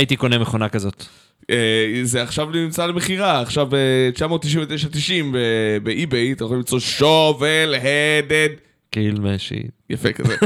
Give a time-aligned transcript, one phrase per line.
[0.00, 1.04] הייתי קונה מכונה כזאת.
[1.50, 5.36] אה, זה עכשיו נמצא למכירה, עכשיו ב-999.90
[5.82, 8.48] באי-ביי, אתם יכולים למצוא Shovel Headed.
[8.90, 9.62] Kill Machine.
[9.90, 10.36] יפה כזה.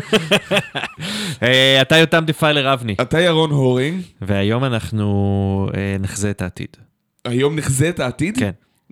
[1.42, 6.76] אה, אתה יותם דפיילר אבני, אתה ירון הורינג, והיום אנחנו אה, נחזה את העתיד.
[7.24, 8.38] היום נחזה את העתיד?
[8.38, 8.50] כן.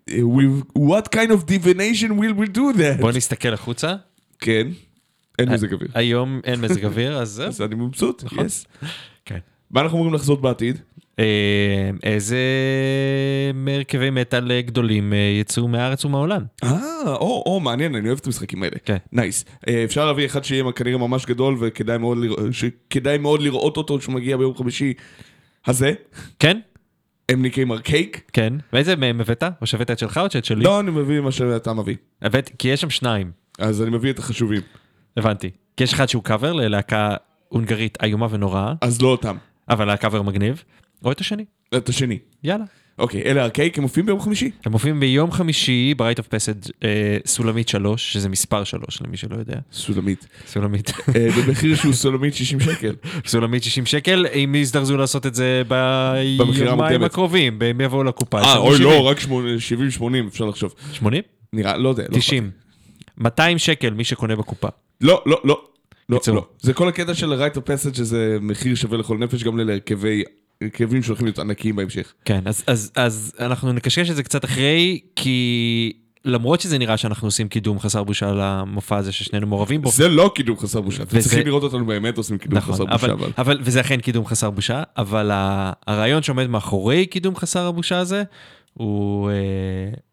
[0.08, 0.18] אה,
[0.78, 3.00] What kind of divination will we do that?
[3.00, 3.94] בוא נסתכל החוצה.
[4.40, 4.66] כן,
[5.38, 5.88] אין מזג אוויר.
[5.94, 7.48] היום אין מזג אוויר, אז זהו.
[7.48, 8.46] אז אני מבסוט, נכון.
[9.72, 10.80] מה אנחנו אמורים לחזות בעתיד?
[11.18, 12.38] אה, איזה
[13.76, 16.42] הרכבי מטאל גדולים אה, יצאו מהארץ ומהעולם.
[16.64, 18.76] אה, או, או, מעניין, אני אוהב את המשחקים האלה.
[18.84, 18.96] כן.
[19.12, 19.44] נייס.
[19.68, 22.18] אה, אפשר להביא אחד שיהיה כנראה ממש גדול וכדאי מאוד,
[22.50, 24.92] שכדאי מאוד לראות אותו כשהוא מגיע ביום חמישי
[25.66, 25.92] הזה.
[26.38, 26.60] כן?
[27.28, 28.30] הם נקראים ארקייק.
[28.32, 28.52] כן.
[28.72, 29.42] ואיזה מהם הבאת?
[29.60, 30.64] או שהבאת את שלך או שאת שלי?
[30.64, 31.96] לא, אני מביא מה שאתה מביא.
[32.22, 33.30] הבאת, כי יש שם שניים.
[33.58, 34.60] אז אני מביא את החשובים.
[35.16, 35.50] הבנתי.
[35.76, 37.16] כי יש אחד שהוא קאבר ללהקה
[37.48, 39.36] הונגרית איומה ונוראה, אז לא אותם.
[39.68, 40.64] אבל הקאבר מגניב.
[41.04, 41.44] או את השני.
[41.76, 42.18] את השני.
[42.44, 42.64] יאללה.
[42.98, 44.50] אוקיי, אלה Archaic, הם מופיעים ביום חמישי.
[44.64, 46.54] הם מופיעים ביום חמישי, ב Rite of Passage,
[47.26, 49.54] סולמית 3, שזה מספר 3 למי שלא יודע.
[49.72, 50.26] סולמית.
[50.46, 50.90] סולמית.
[51.16, 52.94] אה, במחיר שהוא סולמית 60 שקל.
[53.26, 57.02] סולמית 60 שקל, אם יזדרזו לעשות את זה ביומיים.
[57.02, 58.38] הקרובים, הם יבואו לקופה.
[58.38, 58.90] אה, או 70.
[58.90, 60.74] לא, רק 70-80 אפשר לחשוב.
[60.92, 61.22] 80?
[61.52, 62.02] נראה, לא יודע.
[62.02, 62.50] לא 90.
[63.18, 64.68] 200 שקל מי שקונה בקופה.
[65.00, 65.64] לא, לא, לא.
[66.12, 66.34] לא.
[66.34, 66.46] לא.
[66.60, 70.22] זה כל הקטע של רייט הפסד שזה מחיר שווה לכל נפש גם להרכבי,
[70.62, 72.12] הרכבים שהולכים להיות ענקיים בהמשך.
[72.24, 75.92] כן, אז, אז, אז אנחנו נקשקש את זה קצת אחרי, כי
[76.24, 79.90] למרות שזה נראה שאנחנו עושים קידום חסר בושה למופע הזה ששנינו מעורבים בו.
[79.90, 82.82] זה לא קידום חסר בושה, אתם וזה- צריכים לראות אותנו באמת עושים קידום נכון, חסר
[82.84, 83.30] אבל, בושה, אבל...
[83.38, 85.30] אבל, וזה אכן קידום חסר בושה, אבל
[85.86, 88.22] הרעיון שעומד מאחורי קידום חסר הבושה הזה,
[88.74, 89.34] הוא, אה,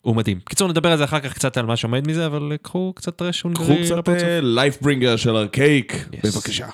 [0.01, 0.39] הוא מדהים.
[0.50, 3.15] קיצור, נדבר על זה אחר כך קצת על מה שעומד מזה, אבל אה, קחו קצת
[3.15, 4.09] טרש קחו קצת.
[4.41, 6.17] לייפברינגר של ארקייק, Yes.
[6.23, 6.67] בבקשה.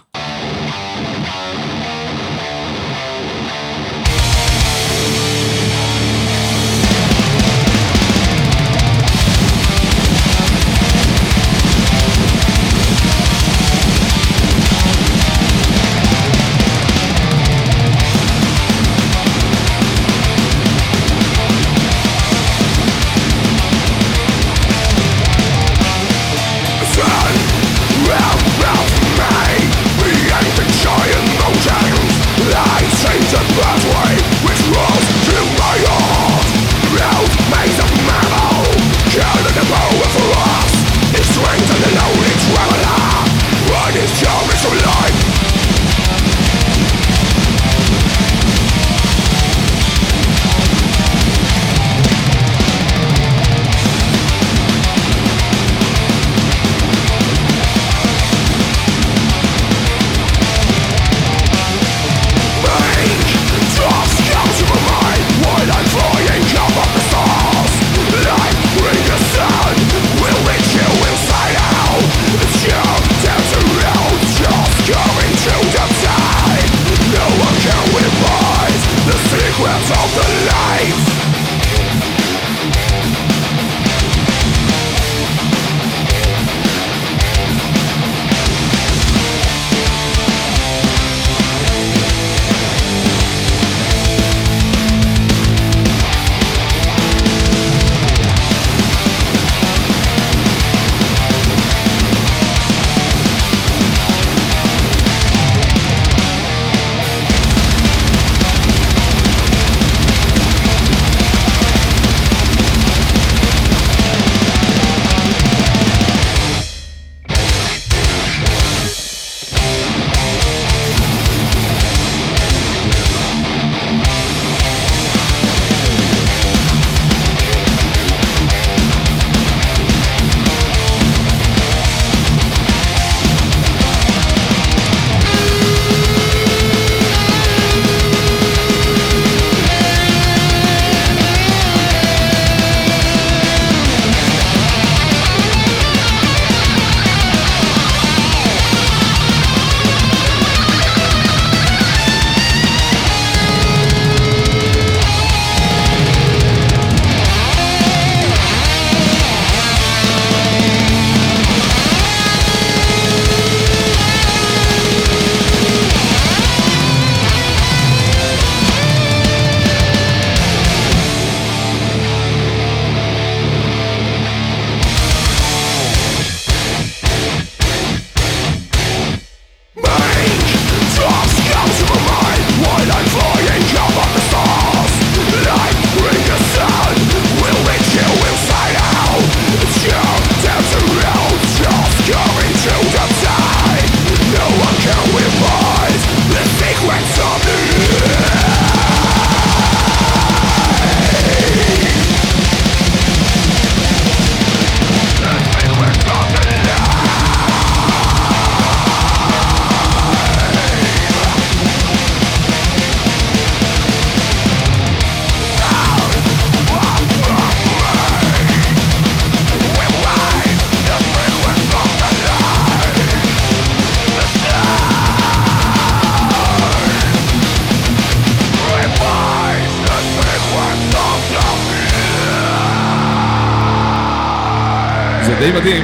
[235.55, 235.83] מדהים,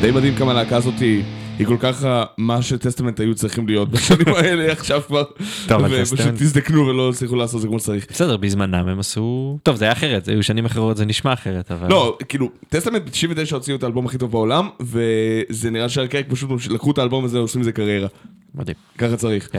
[0.00, 1.24] די מדהים כמה הלהקה הזאת היא
[1.58, 2.06] היא כל כך
[2.38, 5.24] מה שטסטמנט היו צריכים להיות בשנים האלה עכשיו כבר,
[5.68, 8.06] טוב, ופשוט תזדקנו ולא הצליחו לעשות את זה כמו שצריך.
[8.10, 9.58] בסדר, בזמנם הם עשו...
[9.62, 11.88] טוב, זה היה אחרת, היו שנים אחרות, זה נשמע אחרת, אבל...
[11.88, 16.90] לא, כאילו, טסטמנט ב-99 הוציאו את האלבום הכי טוב בעולם, וזה נראה שהרקק פשוט לקחו
[16.90, 18.08] את האלבום הזה ועושים מזה קריירה.
[18.54, 18.76] מדהים.
[18.98, 19.50] ככה צריך.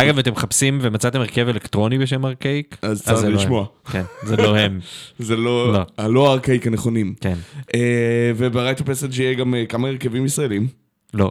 [0.00, 2.76] אגב, אתם מחפשים ומצאתם הרכב אלקטרוני בשם ארקייק?
[2.82, 3.38] אז צר זה לי לא.
[3.40, 3.66] לשמוע.
[3.92, 4.80] כן, זה לא הם.
[5.18, 5.80] זה לא, לא.
[5.98, 7.14] הלא הארקייק הנכונים.
[7.20, 7.34] כן.
[7.74, 10.68] אה, וברייט פסאג' יהיה גם אה, כמה הרכבים ישראלים.
[11.14, 11.30] לא.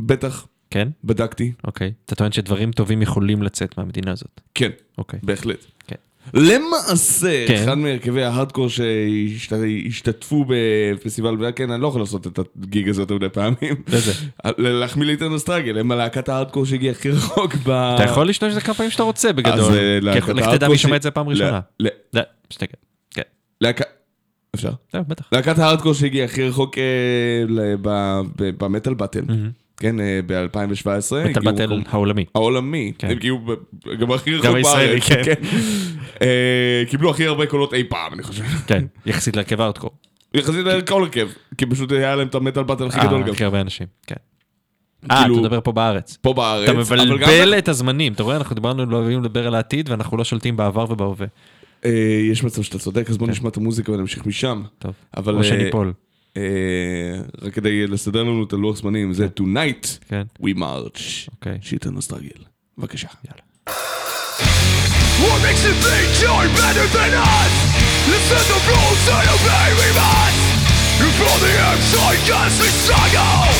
[0.00, 0.88] בטח, כן?
[1.04, 1.52] בדקתי.
[1.64, 1.92] אוקיי.
[2.04, 4.40] אתה טוען שדברים טובים יכולים לצאת מהמדינה הזאת.
[4.54, 5.20] כן, אוקיי.
[5.22, 5.66] בהחלט.
[6.32, 6.38] כן.
[6.38, 7.54] למעשה, כן.
[7.54, 13.28] אחד מהרכבי ההארדקור שהשתתפו בפסטיבל וכן, אני לא יכול לעשות את הגיג הזה יותר מדי
[13.28, 13.74] פעמים.
[13.92, 14.12] איזה?
[14.58, 17.70] להחמיא לי את הנוסטרגל, הם הלהקת ההארדקור שהגיע הכי רחוק ב...
[17.70, 19.74] אתה יכול להשתמש בזה כמה פעמים שאתה רוצה אז, בגדול.
[19.74, 21.60] אה, כי להקת לך תדע ההארדקור מי שומע את זה פעם ראשונה.
[23.10, 23.22] כן.
[23.60, 23.84] להקה...
[24.54, 24.70] אפשר?
[24.94, 25.28] בטח.
[25.32, 27.44] להקת ההארדקור שהגיע הכי רחוק אה,
[28.36, 29.24] במטאל באטל,
[29.76, 31.14] כן, ב-2017.
[31.30, 32.24] מטל באטל העולמי.
[32.34, 33.06] העולמי, כן.
[33.10, 33.40] הם הגיעו
[34.00, 35.32] גם הכי רחוק גם בארץ, הישראלי, כן.
[36.22, 38.42] אה, קיבלו הכי הרבה קולות אי פעם, אני חושב.
[38.66, 38.84] כן.
[39.06, 39.90] יחסית להרכב הארדקור.
[40.34, 41.28] יחסית לכל הרכב,
[41.58, 43.32] כי פשוט היה להם את המטאל באטל הכי גדול אה, גם.
[43.32, 43.86] הכי הרבה אנשים.
[44.06, 44.14] כן.
[45.10, 46.18] אה, אתה כאילו- מדבר פה בארץ.
[46.20, 46.62] פה בארץ.
[46.64, 50.16] אתה גם- מבלבל את הזמנים, אתה רואה, אנחנו דיברנו, לא אוהבים לדבר על העתיד ואנחנו
[50.16, 51.26] לא שולטים בעבר ובהווה.
[51.84, 51.90] אה,
[52.30, 54.62] יש מצב שאתה צודק, אז בוא נשמע את המוזיקה ונמשיך משם.
[54.78, 54.92] טוב.
[55.16, 55.92] או אה, שניפול.
[56.37, 56.41] אה,
[57.41, 60.21] רק כדי לסדר לנו את הלוח זמנים, זה Tonight כן.
[60.43, 61.29] We March.
[61.31, 61.57] אוקיי.
[61.61, 62.43] שיט הנוסטרגל.
[62.77, 63.07] בבקשה.
[65.23, 67.53] What makes you think you're better than us?
[68.13, 70.39] Listen to rules and obey we must
[70.99, 73.51] You feel the inside cause we struggle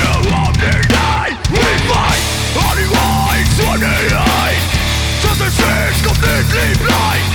[0.00, 2.22] You won't deny we fight
[2.66, 4.62] Only wise on the line
[5.22, 7.26] Something seems completely blind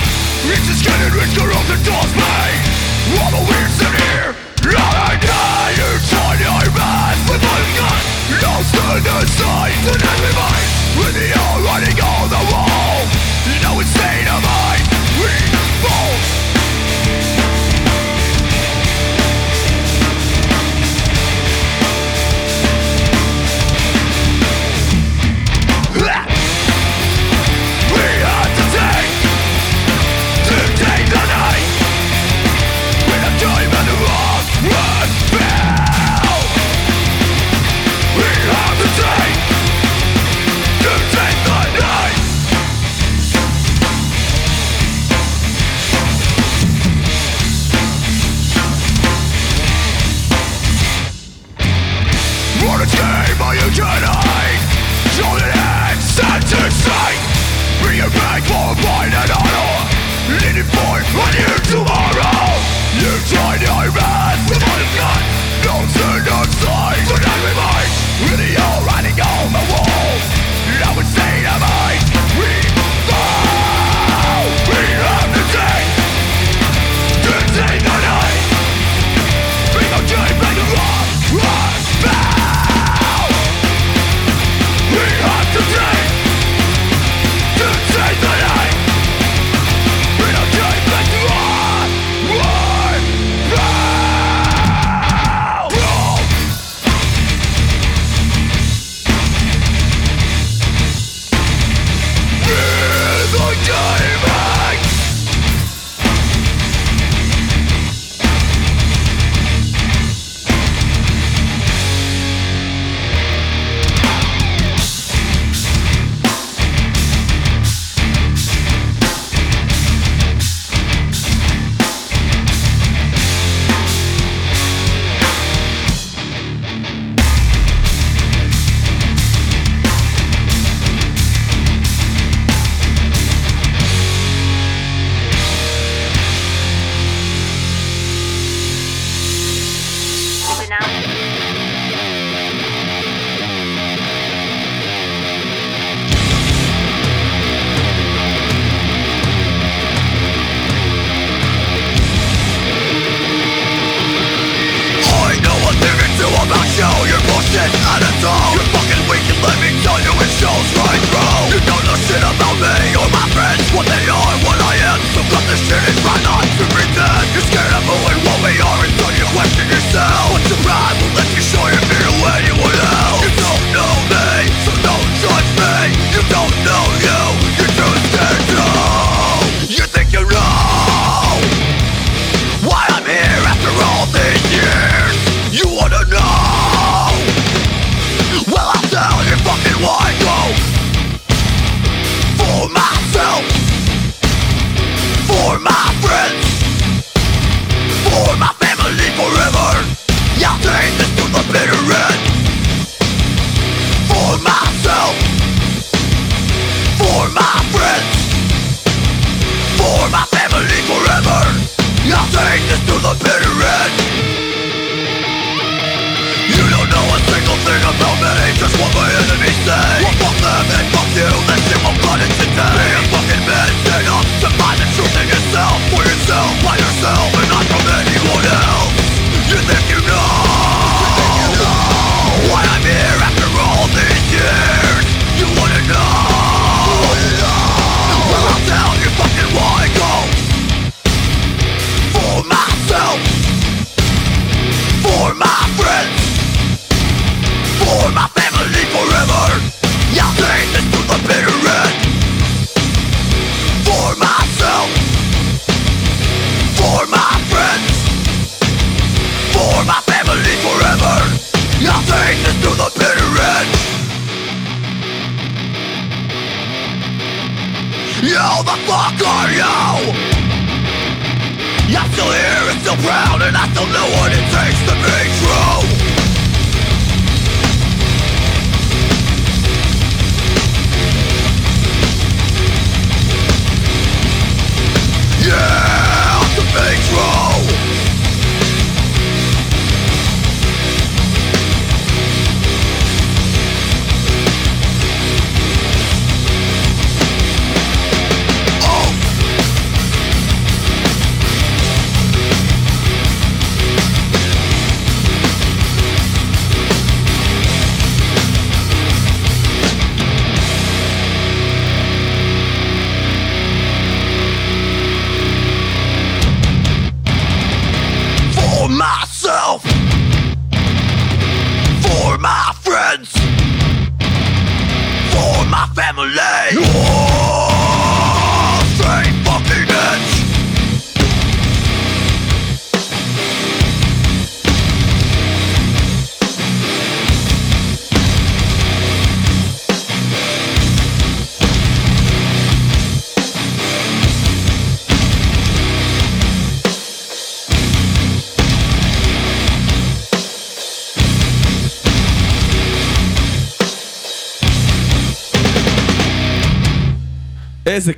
[0.52, 2.60] It's just getting rich corrupted doors made
[3.16, 4.03] All the weirds in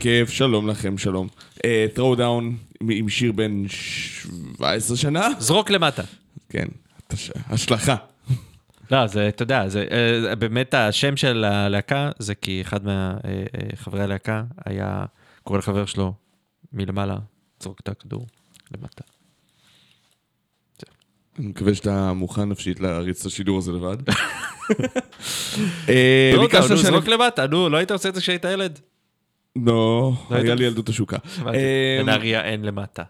[0.07, 1.27] כיף, שלום לכם, שלום.
[1.93, 2.57] ת'רו דאון
[2.89, 5.27] עם שיר בן 17 שנה?
[5.39, 6.03] זרוק למטה.
[6.49, 6.65] כן,
[6.99, 7.95] התש- השלכה.
[8.91, 12.79] לא, זה, אתה יודע, זה אה, באמת השם של הלהקה זה כי אחד
[13.73, 15.05] מחברי הלהקה היה
[15.43, 16.13] קורא לחבר שלו
[16.73, 17.17] מלמעלה,
[17.63, 18.27] זרוק את הכדור
[18.77, 19.03] למטה.
[21.39, 23.97] אני מקווה שאתה מוכן נפשית להריץ את השידור הזה לבד.
[25.89, 26.31] אה,
[26.75, 28.79] זרוק למטה, נו, לא היית עושה את זה כשהיית ילד?
[29.65, 31.17] לא, היה היית- לי ילדות השוקה.
[31.47, 33.03] אה, בנהריה אין למטה.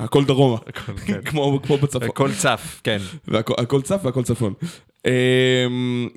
[0.00, 0.56] הכל דרומה,
[1.06, 1.20] כן.
[1.24, 2.02] כמו בצפון.
[2.08, 2.98] הכל צף, כן.
[3.58, 4.52] הכל צף והכל צפון.
[5.06, 5.10] אמ,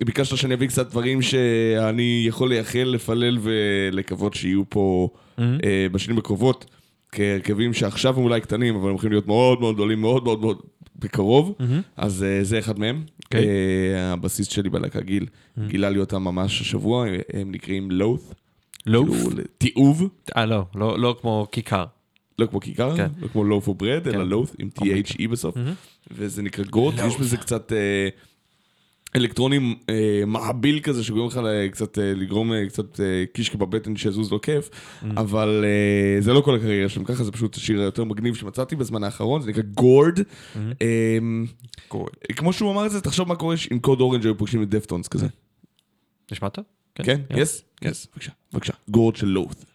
[0.05, 5.41] ביקשת שאני אביא קצת דברים שאני יכול לייחל, לפלל ולקוות שיהיו פה Mm-hmm.
[5.63, 6.65] אה, בשנים הקרובות,
[7.11, 10.57] כהרכבים שעכשיו הם אולי קטנים, אבל הם הולכים להיות מאוד מאוד גדולים, מאוד מאוד מאוד
[10.99, 11.55] בקרוב,
[11.97, 13.03] אז אה, זה אחד מהם.
[13.05, 13.21] Mm-hmm.
[13.25, 13.43] אוקיי.
[13.43, 13.47] Mm-hmm.
[13.95, 15.25] אה, הבסיס שלי בלהקה גיל,
[15.67, 18.33] גילה לי אותם ממש השבוע, הם נקראים לואות'.
[18.85, 19.09] לוף?
[19.09, 21.85] כאילו, תיעוב, אה, לא, לא לא כמו כיכר.
[22.39, 23.07] לא כמו כיכר, כן.
[23.21, 24.31] לא כמו of bread, אלא כן.
[24.31, 25.55] loaf עם THE בסוף,
[26.11, 28.09] וזה נקרא גורט, יש בזה קצת אה,
[29.15, 31.39] אלקטרונים אה, מעביל כזה, שגורם לך
[31.71, 34.69] קצת אה, לגרום אה, קצת אה, קישקע בבטן שיזוז לו כיף,
[35.17, 39.03] אבל אה, זה לא כל הקריירה שלהם ככה, זה פשוט השיר היותר מגניב שמצאתי בזמן
[39.03, 40.19] האחרון, זה נקרא גורד.
[40.81, 41.17] אה,
[42.35, 45.07] כמו שהוא אמר את זה, תחשוב מה קורה אם קוד אורנג' היו פוגשים את דפטונס
[45.07, 45.27] כזה.
[46.31, 46.65] נשמע טוב?
[46.95, 47.21] כן?
[47.37, 47.63] יס?
[47.81, 48.73] יס, בבקשה, בבקשה.
[48.89, 49.70] גורד של לואות'.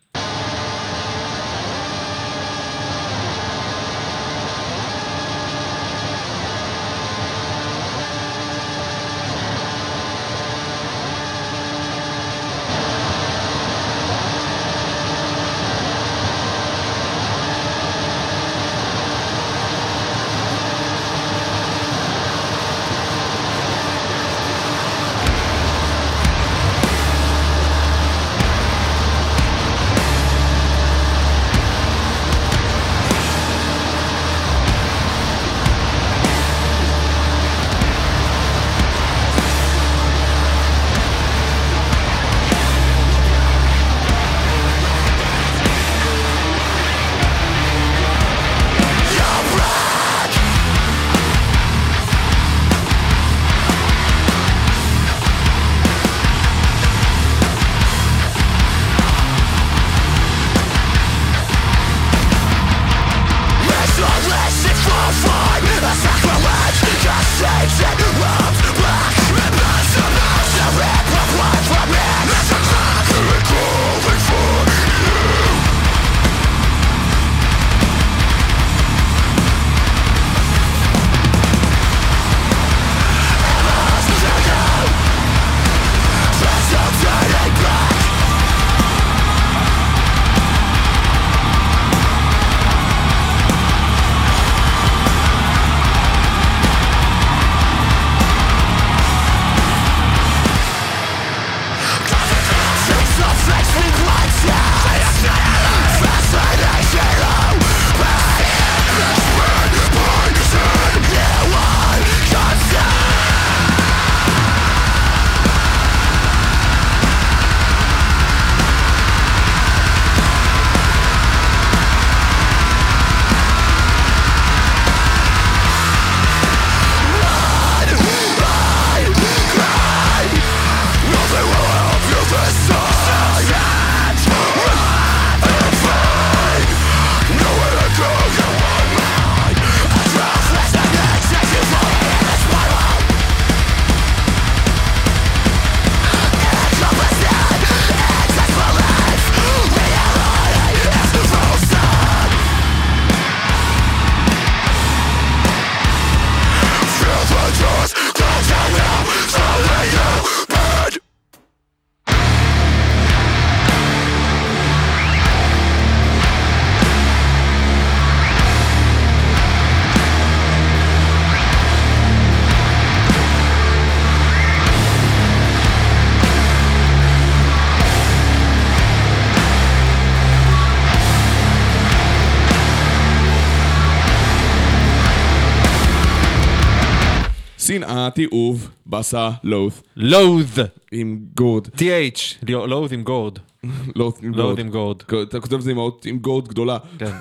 [187.81, 190.47] לחלוטין התיעוב, באסה, לות', לואוד.
[190.93, 191.67] עם גורד.
[191.67, 192.47] TH.
[192.49, 193.39] לואוד עם גורד.
[193.97, 194.59] לות' עם גורד.
[194.59, 195.03] עם גורד.
[195.23, 196.79] אתה כותב את זה עם האות עם גורד גדולה.
[196.99, 197.13] כן.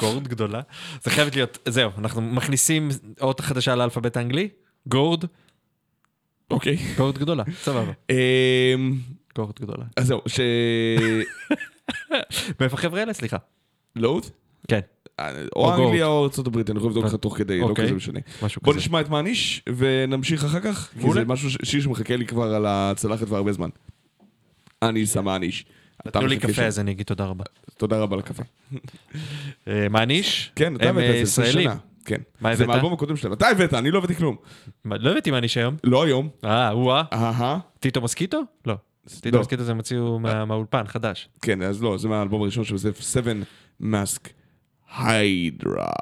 [0.00, 0.60] גורד גדולה.
[1.02, 2.88] זה חייבת להיות, זהו, אנחנו מכניסים
[3.20, 4.48] אות חדשה לאלפבית האנגלי,
[4.86, 5.24] גורד,
[6.50, 6.76] אוקיי.
[6.96, 8.98] גורד גדולה, סבבה, אמ,
[9.36, 9.84] גורד גדולה.
[9.96, 10.40] אז זהו, ש...
[12.60, 13.12] מאיפה החבר'ה האלה?
[13.12, 13.36] סליחה.
[13.96, 14.30] לות'?
[14.68, 14.80] כן,
[15.56, 15.74] או.
[15.74, 17.84] אנגליה או הברית, אני יכול לבדוק לך תוך כדי, לא אוקיי.
[17.84, 18.20] כזה משנה.
[18.62, 18.74] בוא.
[18.74, 21.12] נשמע את מעניש ונמשיך אחר כך, כי.
[21.12, 23.68] זה משהו, שיר שמחכה לי כבר על הצלחת כבר הרבה זמן.
[24.82, 25.64] אני שם מעניש.
[26.06, 26.62] נתנו לי קפה.
[26.62, 27.44] אז אני אגיד תודה רבה.
[27.76, 28.42] תודה רבה לקפה.
[29.68, 30.52] אה, מעניש?
[30.56, 31.62] כן, אתה הבאת אה, את זה, לפני.
[31.62, 31.76] שנה.
[32.04, 32.20] כן.
[32.40, 32.68] מה זה הבאת?
[32.74, 33.32] מהאלבום הקודם שלהם.
[33.32, 34.36] אתה הבאת, אני לא הבאתי כלום.
[34.84, 35.76] לא הבאתי מעניש היום.
[35.84, 36.28] לא היום.
[36.44, 37.02] אה, או-אה.
[37.12, 37.58] אהה.
[37.80, 38.40] טיטו מוסקיטו?
[38.66, 38.74] לא.
[39.20, 39.38] טיטו לא.
[39.38, 41.28] מוסקיטו זה הם הוציאו מה- מהאולפן, חדש.
[41.42, 43.32] כן, אז לא, זה מהאלבום הראשון של זה, 7
[43.82, 44.28] Mask
[44.88, 45.92] Hydra.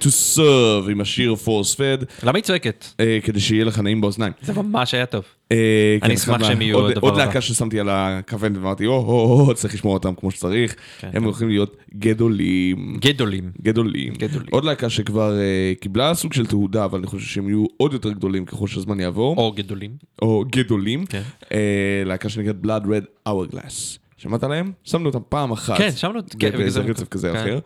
[0.00, 2.84] To Serve עם השיר Force Fed, למה היא צועקת?
[3.00, 4.32] אה, כדי שיהיה לך נעים באוזניים.
[4.42, 5.24] זה ממש היה טוב.
[5.52, 5.56] אה,
[6.02, 7.24] אני כן, אשמח שהם יהיו עוד- הדבר עוד הבא.
[7.24, 10.74] להקה ששמתי על הכוון ואמרתי, או, או, או, צריך לשמור אותם כמו שצריך.
[11.00, 11.24] כן, הם כן.
[11.24, 12.96] הולכים להיות גדולים.
[13.00, 13.50] גדולים.
[13.62, 14.12] גדולים.
[14.14, 14.48] גדולים.
[14.50, 18.10] עוד להקה שכבר אה, קיבלה סוג של תהודה, אבל אני חושב שהם יהיו עוד יותר
[18.12, 19.36] גדולים ככל שהזמן יעבור.
[19.36, 19.90] או גדולים.
[20.22, 21.06] או גדולים.
[21.06, 21.22] כן.
[21.52, 21.58] אה,
[22.06, 23.98] להקה שנקראת Blood Red Hourglass.
[24.16, 24.72] שמעת עליהם?
[24.84, 25.78] שמנו אותם פעם אחת.
[25.78, 27.36] כן, שמנו כן, באיזה רצף כזה כן.
[27.36, 27.58] אחר.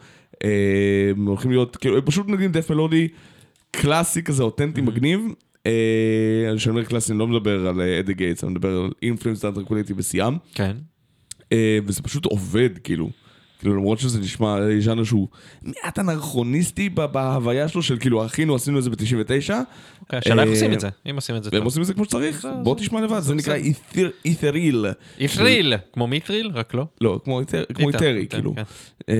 [0.44, 3.08] אה, הם הולכים להיות, כאילו, הם פשוט נגנים death מלודי
[3.70, 5.20] קלאסי כזה, אותנטי, מגניב.
[5.66, 9.11] אה, כשאני אומר קלאסי, אני לא מדבר על At the Gates, אני מדבר על In
[9.11, 10.36] Flames, Dark Tranquillity בשיאם.
[10.54, 10.76] כן.
[11.52, 13.10] אה, וזה פשוט עובד, כאילו.
[13.58, 15.28] כאילו, למרות שזה נשמע אה, ז'אנר שהוא
[15.62, 19.52] מעט אנכרוניסטי בהוויה שלו, של כאילו, אחינו, עשינו את זה ב-99.
[20.00, 21.66] אוקיי, השאלה איך אה, עושים את זה, אם עושים את זה והם טוב.
[21.66, 23.54] עושים את זה כמו שצריך, בוא תשמע לבד, זה נקרא
[24.24, 24.86] Ethereal.
[25.20, 26.86] Ethereal, כמו מית'ריל, רק לא.
[27.00, 28.54] לא, כמו אית'ר- כמו אית'ר, אית'רי, אית'ר, כאילו.
[28.54, 28.62] כן.
[29.08, 29.14] אה,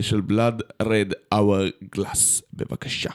[0.00, 3.10] של בלאד רד אאואר גלאס, בבקשה.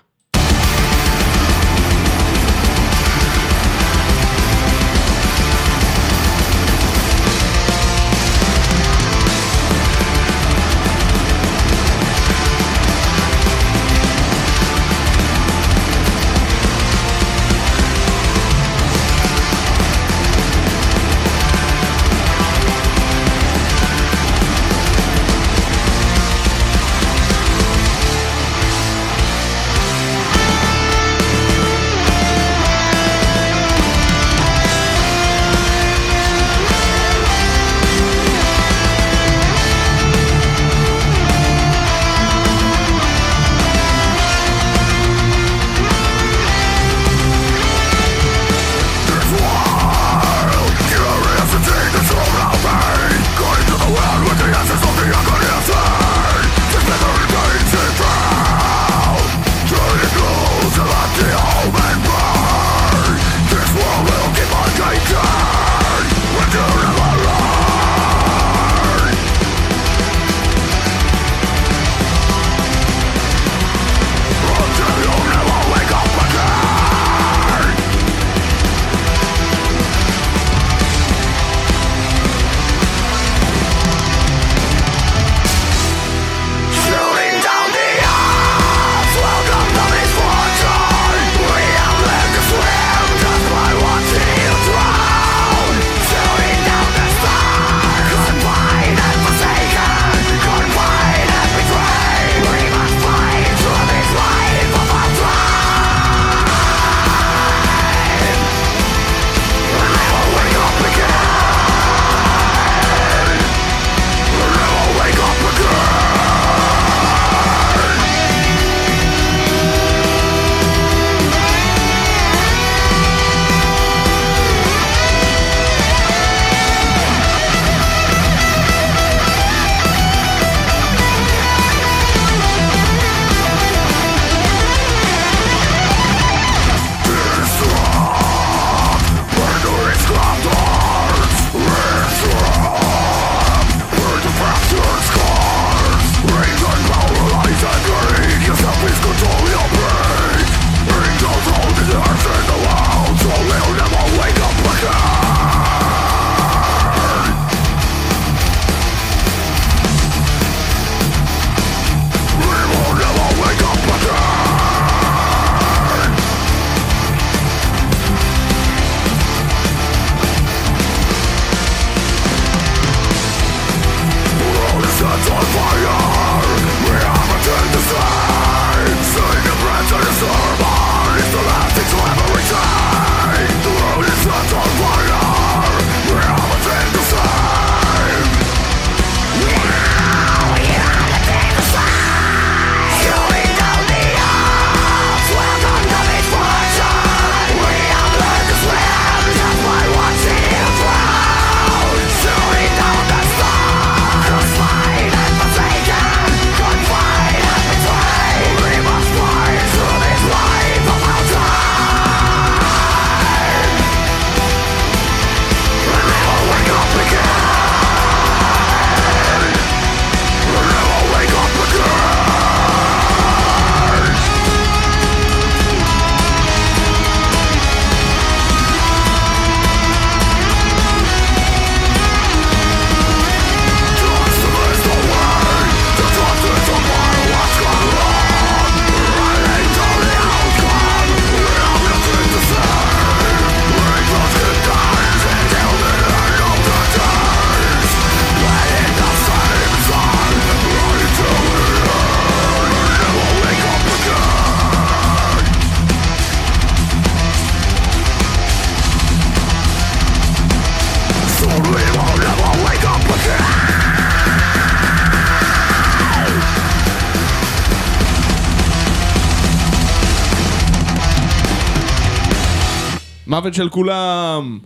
[273.41, 274.59] מוות של כולם!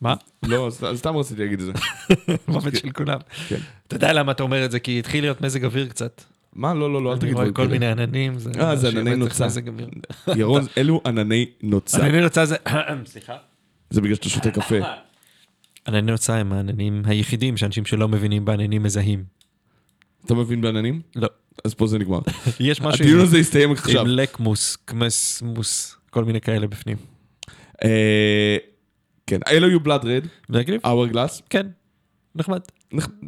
[0.00, 0.14] מה?
[0.42, 1.72] לא, סת- סתם רציתי להגיד את זה.
[2.48, 3.18] מוות של כולם.
[3.48, 3.56] כן.
[3.86, 4.80] אתה יודע למה אתה אומר את זה?
[4.80, 6.22] כי התחיל להיות מזג אוויר קצת.
[6.52, 6.74] מה?
[6.74, 7.72] לא, לא, לא, אל אני תגיד רואה דברים כל.
[7.72, 8.32] מיני עננים.
[8.60, 9.46] אה, זה ענני נוצה.
[10.36, 11.98] ירון, אלו ענני נוצה.
[12.06, 12.56] ענני נוצה זה...
[13.06, 13.36] סליחה.
[13.90, 14.74] זה בגלל שאתה שותה קפה.
[15.88, 19.24] ענני נוצה הם העננים היחידים שאנשים שלא מבינים בעננים מזהים.
[20.26, 21.00] אתה מבין בעננים?
[21.16, 21.28] לא.
[21.64, 22.18] אז פה זה נגמר.
[22.60, 24.00] יש משהו הדיון הזה יסתיים עכשיו.
[24.00, 26.96] עם לקמוס, קמסמוס, כל מיני כאלה בפנים.
[27.84, 28.56] אה,
[29.26, 30.80] כן, אלו יהיו בלאד רד, מגניב?
[30.86, 31.42] Hourglass.
[31.50, 31.66] כן.
[32.34, 32.60] נחמד.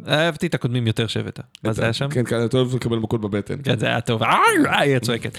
[0.07, 1.39] אהבתי את הקודמים יותר שהבאת.
[1.63, 2.09] מה זה היה שם?
[2.09, 3.55] כן, כן, אתה אוהב לקבל מכות בבטן.
[3.63, 4.23] כן, זה היה טוב.
[4.23, 5.37] אה, אה, היא צועקת.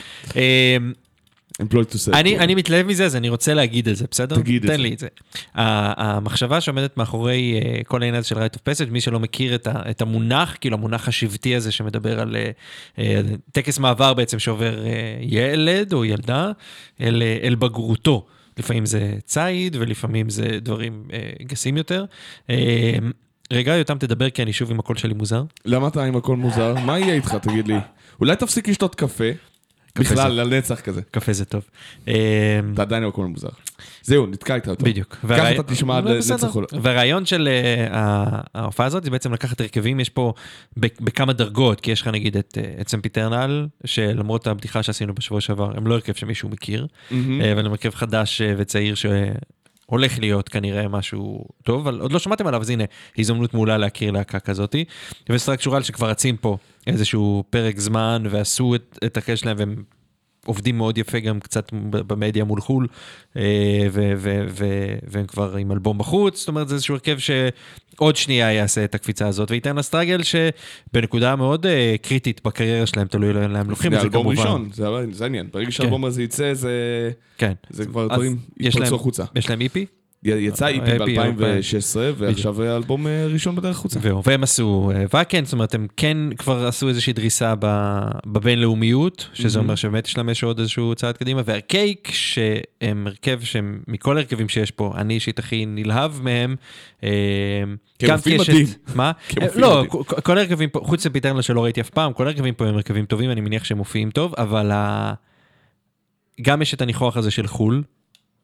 [1.63, 2.15] Employed to sell.
[2.17, 4.37] אני, אני מתלהב מזה, אז אני רוצה להגיד את זה, בסדר?
[4.37, 4.83] תגיד את תן זה.
[4.83, 5.09] לי את זה.
[5.55, 9.67] ה- המחשבה שעומדת מאחורי כל העניין הזה של right of passage, מי שלא מכיר את,
[9.67, 12.37] ה, את המונח, כאילו המונח השבטי הזה שמדבר על
[13.53, 14.79] טקס מעבר בעצם שעובר
[15.21, 16.51] ילד או ילדה
[17.01, 18.27] אל, אל בגרותו.
[18.59, 22.05] לפעמים זה ציד ולפעמים זה דברים אה, גסים יותר.
[22.51, 22.99] אה,
[23.53, 25.45] רגע, יותם תדבר כי אני שוב עם הקול שלי מוזר.
[25.65, 26.75] למה אתה עם הכל מוזר?
[26.87, 27.77] מה יהיה איתך, תגיד לי?
[28.21, 29.25] אולי תפסיק לשתות קפה?
[29.99, 31.01] בכלל, לנצח כזה.
[31.11, 31.63] קפה זה טוב.
[32.09, 33.49] אה, אתה עדיין עם הכל מוזר.
[34.05, 34.85] זהו, נתקע איתך יותר.
[34.85, 35.15] בדיוק.
[35.15, 36.35] ככה והרעי- אתה תשמע עד לא, בסדר.
[36.35, 36.67] לנצח עולם.
[36.83, 40.33] והרעיון של אה, ה- ההופעה הזאת זה בעצם לקחת הרכבים, יש פה
[40.77, 45.73] בכמה דרגות, כי יש לך נגיד את אה, את Sempiternal, שלמרות הבדיחה שעשינו בשבוע שעבר,
[45.77, 46.87] הם לא הרכב שמישהו מכיר.
[47.13, 47.17] אה,
[47.53, 52.47] אבל הם הרכב חדש אה, וצעיר שהולך להיות כנראה משהו טוב, אבל עוד לא שמעתם
[52.47, 52.85] עליו, אז הנה,
[53.19, 54.85] הזדמנות מעולה להכיר להקה כזאתי.
[55.31, 59.83] ו Structural שכבר רצים פה איזשהו פרק זמן ועשו את, את הקטע שלהם והם
[60.47, 62.87] עובדים מאוד יפה גם קצת במדיה מול חו"ל,
[63.37, 63.87] אה,
[65.07, 69.29] והם כבר עם אלבום בחוץ, זאת אומרת זה איזשהו הרכב שעוד שנייה יעשה את הקפיצה
[69.29, 74.01] הזאת, ו Eternal Struggle שבנקודה מאוד אה, קריטית בקריירה שלהם, תלוי לאן לוקחים את זה
[74.01, 74.41] זה אלבום כמובן.
[74.41, 74.69] ראשון,
[75.13, 75.49] זה העניין.
[75.53, 77.53] ברגע שהאלבום הזה יצא, זה כן.
[77.87, 79.25] כבר דברים יפרצו החוצה.
[79.35, 79.87] יש להם איפי?
[80.25, 84.01] יצא איפי אה, EP ב-2016, ועכשיו האלבום אה, ראשון בדרך החוצה.
[84.25, 87.55] והם עשו אה, ואקן, זאת אומרת, הם כן כבר עשו איזושהי דריסה
[88.27, 93.81] בבינלאומיות, שזה אומר שבאמת יש להם איזשהו עוד איזשהו צעד קדימה, והקייק, שהם הרכב שהם,
[93.89, 96.57] מכל ההרכבים שיש פה, אני אישית הכי נלהב מהם.
[97.05, 97.09] אה,
[98.03, 98.11] יש
[98.49, 98.67] מדהים.
[98.95, 99.13] מה?
[99.43, 99.85] אה, לא.
[100.05, 103.31] כל- ההרכבים פה, חוץ מפיטרנל שלא ראיתי אף פעם, כל ההרכבים פה הם הרכבים טובים,
[103.31, 104.71] אני מניח שהם מופיעים טוב, אבל
[106.43, 107.83] גם יש את הניחוח הזה של חו"ל.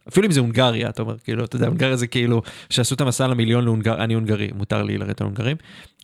[0.08, 3.26] אפילו אם זה הונגריה, אתה אומר, כאילו, אתה יודע, הונגריה זה כאילו, שעשו את המסע
[3.26, 5.56] למיליון להונגר, אני הונגרי, מותר לי לרדת על הונגרים.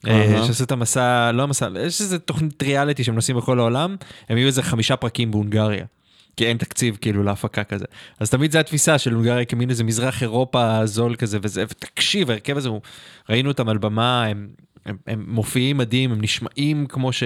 [0.07, 0.45] אה.
[0.47, 3.97] שעשו את המסע, לא המסע, יש איזה תוכנית ריאליטי שהם נוסעים בכל העולם,
[4.29, 5.85] הם יהיו איזה חמישה פרקים בהונגריה.
[6.37, 7.85] כי אין תקציב כאילו להפקה כזה.
[8.21, 12.57] אז תמיד זה התפיסה של הונגריה כמין איזה מזרח אירופה זול כזה וזה, ותקשיב, ההרכב
[12.57, 12.69] הזה,
[13.31, 14.49] ראינו אותם על במה, הם,
[14.87, 17.23] הם, הם מופיעים מדהים, הם נשמעים כמו ש...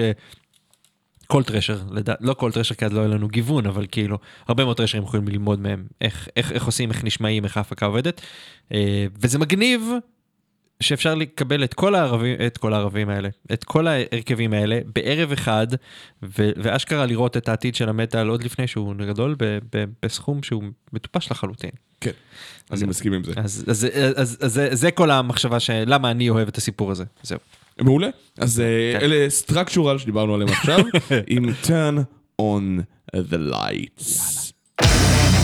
[1.31, 2.13] כל טרשר, לדע...
[2.19, 4.17] לא כל טרשר כי אז לא היה לנו גיוון, אבל כאילו,
[4.47, 8.21] הרבה מאוד טרשרים יכולים ללמוד מהם איך, איך, איך עושים, איך נשמעים, איך ההפקה עובדת.
[8.73, 9.89] אה, וזה מגניב
[10.79, 15.67] שאפשר לקבל את כל הערבים, את כל הערבים האלה, את כל ההרכבים האלה בערב אחד,
[16.23, 16.51] ו...
[16.57, 19.57] ואשכרה לראות את העתיד של המטאל עוד לפני שהוא גדול, ב...
[19.75, 19.85] ב...
[20.03, 20.63] בסכום שהוא
[20.93, 21.71] מטופש לחלוטין.
[22.01, 22.11] כן,
[22.71, 23.31] אני מסכים עם זה.
[23.35, 26.91] אז, אז, אז, אז, אז זה, זה כל המחשבה של למה אני אוהב את הסיפור
[26.91, 27.39] הזה, זהו.
[27.79, 28.07] מעולה.
[28.37, 29.05] אז אה, כן.
[29.05, 30.79] אלה סטרקצ'ורל שדיברנו עליהם עכשיו,
[31.27, 31.97] עם turn
[32.41, 32.81] on
[33.15, 34.51] the lights.
[34.75, 35.40] תקשיב.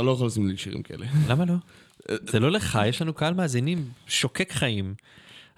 [0.00, 1.06] אתה- לא יכול לשים לי שירים כאלה.
[1.28, 1.54] למה לא?
[2.30, 4.94] זה לא לך, יש לנו קהל מאזינים שוקק חיים,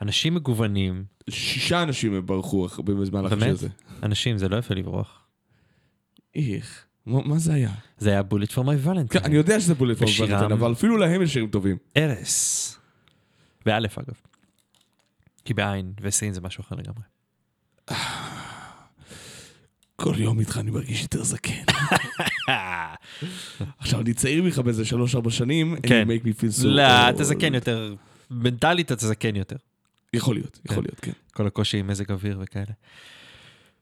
[0.02, 1.04] אנשים מגוונים.
[1.30, 2.66] שישה אנשים ברחו
[3.26, 3.52] השיר באמת?
[3.52, 3.68] הזה.
[4.02, 5.22] אנשים, זה לא יפה לברוח.
[6.34, 6.84] איך?
[7.06, 7.70] מה זה היה?
[7.98, 9.24] זה היה for my כן, valentine.
[9.24, 10.28] אני יודע שזה בולט ושירם.
[10.28, 11.76] פורמנטן, אבל אפילו להם יש שירים טובים.
[11.96, 12.78] ארס.
[13.66, 14.14] באלף אגב.
[15.44, 17.02] כי בעין וסין זה משהו אחר לגמרי.
[19.96, 21.62] כל יום איתך אני מרגיש יותר זקן.
[23.78, 26.06] עכשיו, אני צעיר ממך באיזה שלוש-ארבע שנים, and כן.
[26.08, 26.66] you make me feel so...
[26.66, 26.82] לא.
[27.10, 27.94] אתה זקן יותר.
[28.30, 29.56] מנטלית אתה זקן יותר.
[30.14, 30.82] יכול להיות, יכול כן.
[30.82, 31.12] להיות, כן.
[31.32, 32.64] כל הקושי עם מזג אוויר וכאלה.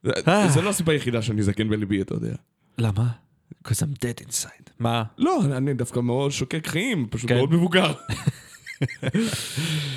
[0.03, 0.61] זה- אה.
[0.63, 2.35] לא הסיבה היחידה שאני זקן בליבי, אתה יודע.
[2.77, 3.07] למה?
[3.63, 4.69] Because I'm dead inside.
[4.79, 5.03] מה?
[5.17, 7.35] לא, אני דווקא מאוד שוקק חיים, פשוט כן.
[7.37, 7.93] מאוד מבוגר.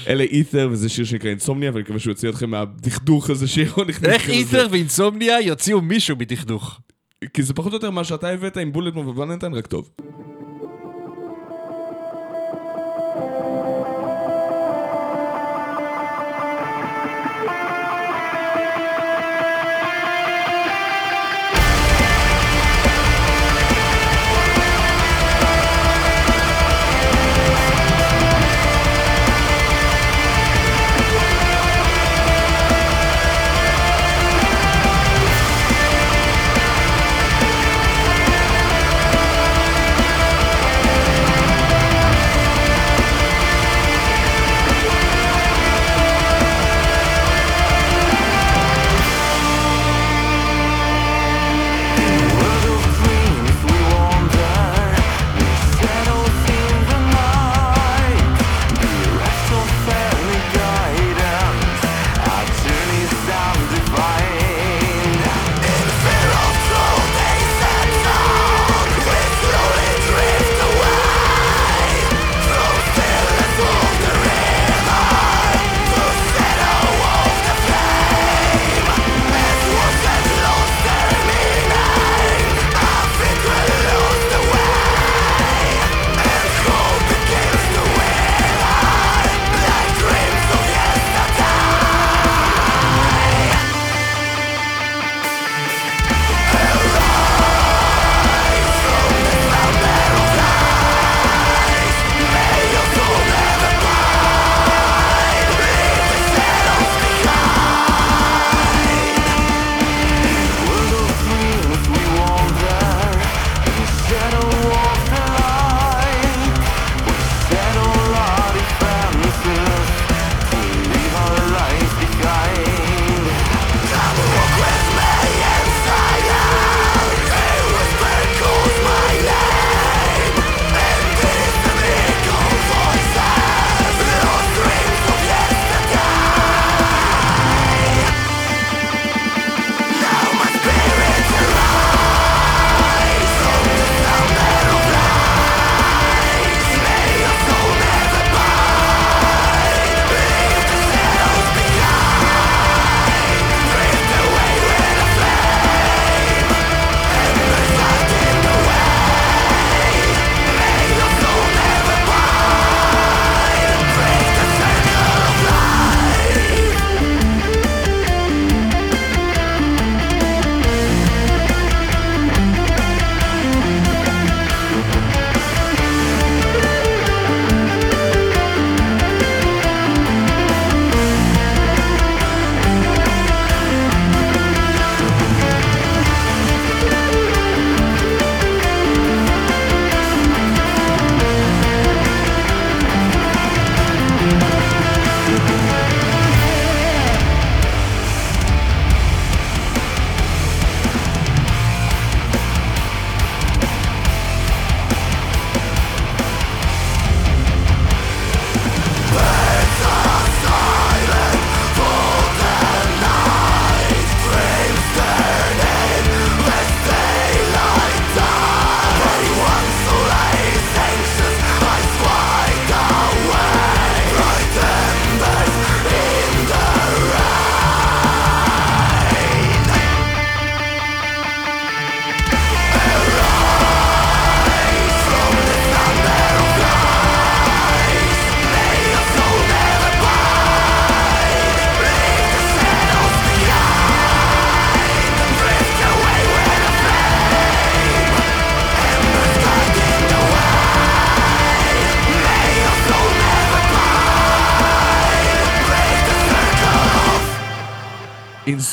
[0.09, 4.09] אלה אית'ר, וזה שיר שנקרא אינסומניה, ואני מקווה שהוא יוציא אתכם מהדכדוך הזה שירון נכנס.
[4.11, 4.28] איך.
[4.28, 6.80] אית'ר ואינסומניה יוציאו מישהו מדכדוך?
[7.33, 9.91] כי זה פחות או יותר מה שאתה הבאת עם בולט ובוולנטיין, רק טוב.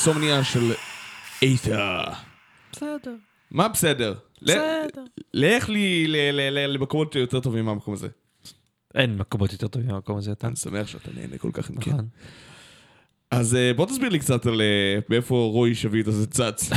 [0.07, 0.71] אינסומניה של
[1.41, 2.03] אית'ר.
[2.71, 3.15] בסדר.
[3.51, 4.13] מה בסדר?
[4.41, 5.03] בסדר.
[5.33, 6.07] לך לי
[6.51, 8.07] למקומות יותר טובים מהמקום הזה.
[8.95, 10.47] אין מקומות יותר טובים מהמקום הזה, אתה.
[10.47, 11.69] אני שמח שאתה נהנה כל כך.
[11.81, 11.91] כן.
[13.31, 16.69] אז אה, בוא תסביר לי קצת על אה, מאיפה רועי שביט הזה צץ.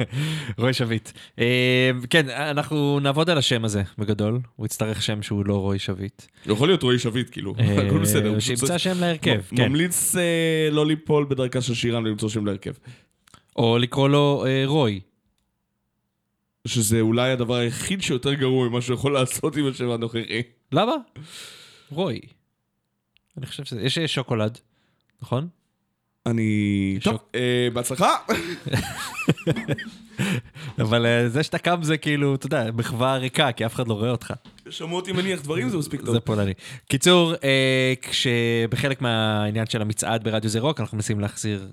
[0.58, 1.10] רוי שביט.
[1.38, 4.40] אה, כן, אנחנו נעבוד על השם הזה, בגדול.
[4.56, 6.22] הוא יצטרך שם שהוא לא רוי שביט.
[6.44, 7.54] הוא יכול להיות רועי שביט, כאילו,
[7.86, 8.38] הכל בסדר.
[8.38, 9.68] שימצא שם להרכב, כן.
[9.68, 10.14] ממליץ
[10.72, 12.72] לא ליפול בדרכה של שירן ולמצוא שם להרכב.
[13.56, 15.00] או לקרוא לו רוי.
[16.66, 20.42] שזה אולי הדבר היחיד שיותר גרוע ממה שהוא יכול לעשות עם השם הנוכחי.
[20.72, 20.92] למה?
[21.90, 22.20] רוי.
[23.38, 23.82] אני חושב שזה...
[23.82, 24.58] יש שוקולד,
[25.22, 25.48] נכון?
[26.26, 26.98] אני...
[27.02, 27.18] טוב.
[27.34, 28.16] אה, בהצלחה.
[30.82, 33.94] אבל אה, זה שאתה קם זה כאילו, אתה יודע, מחווה ריקה, כי אף אחד לא
[33.94, 34.32] רואה אותך.
[34.70, 36.14] שמעו אותי מניח דברים, זה מספיק טוב.
[36.14, 36.52] זה פולני.
[36.88, 41.68] קיצור, אה, כשבחלק מהעניין של המצעד ברדיו זה רוק, אנחנו מנסים להחזיר,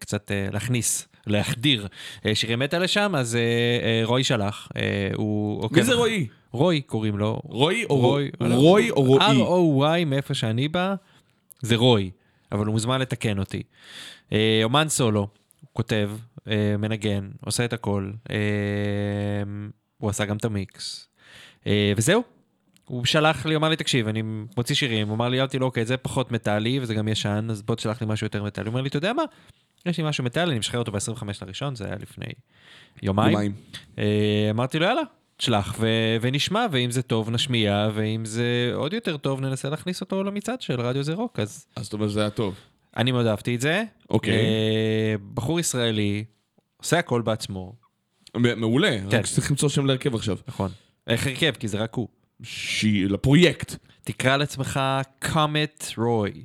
[0.00, 1.88] קצת להכניס, להחדיר
[2.34, 3.38] שירי מטא לשם, אז
[4.04, 4.68] רועי שלח,
[5.14, 5.68] הוא...
[5.72, 6.26] מי זה רועי?
[6.52, 7.40] רוי קוראים לו.
[7.44, 8.30] רועי או רוי?
[8.40, 10.00] רוי או רועי?
[10.00, 10.94] R-O-Y, מאיפה שאני בא,
[11.62, 12.10] זה רוי,
[12.52, 13.62] אבל הוא מוזמן לתקן אותי.
[14.32, 15.20] אה, אומן סולו,
[15.60, 16.10] הוא כותב,
[16.48, 18.36] אה, מנגן, עושה את הכל, אה,
[19.98, 21.08] הוא עשה גם את המיקס,
[21.96, 22.22] וזהו.
[22.84, 24.22] הוא שלח לי, אמר לי, תקשיב, אני
[24.56, 27.62] מוציא שירים, הוא אמר לי, אמרתי לו, אוקיי, זה פחות מטאלי וזה גם ישן, אז
[27.62, 28.66] בוא תשלח לי משהו יותר מטאלי.
[28.66, 29.22] הוא אומר לי, אתה יודע מה?
[29.86, 32.26] יש לי משהו מטאלי, אני משחרר אותו ב-25 לראשון, זה היה לפני
[33.02, 33.32] יומיים.
[33.32, 33.52] יומיים.
[34.50, 35.02] אמרתי לו, יאללה,
[35.40, 35.86] תשלח ו-
[36.20, 40.80] ונשמע, ואם זה טוב נשמיע, ואם זה עוד יותר טוב ננסה להכניס אותו למצעד של
[40.80, 41.38] רדיו זה רוק.
[41.40, 42.54] אז אז זאת אומרת שזה היה טוב.
[42.96, 43.82] אני מאוד אהבתי את זה.
[44.10, 44.32] אוקיי.
[44.34, 46.24] אה, בחור ישראלי,
[46.76, 47.72] עושה הכל בעצמו,
[48.36, 49.18] מעולה, כן.
[49.18, 50.38] רק צריך למצוא שם להרכב עכשיו.
[50.48, 50.70] נכון.
[51.06, 51.52] איך הרכב?
[51.58, 52.08] כי זה רק הוא.
[52.42, 53.76] שי- לפרויקט.
[54.04, 54.80] תקרא לעצמך
[55.32, 56.44] קומט רוי.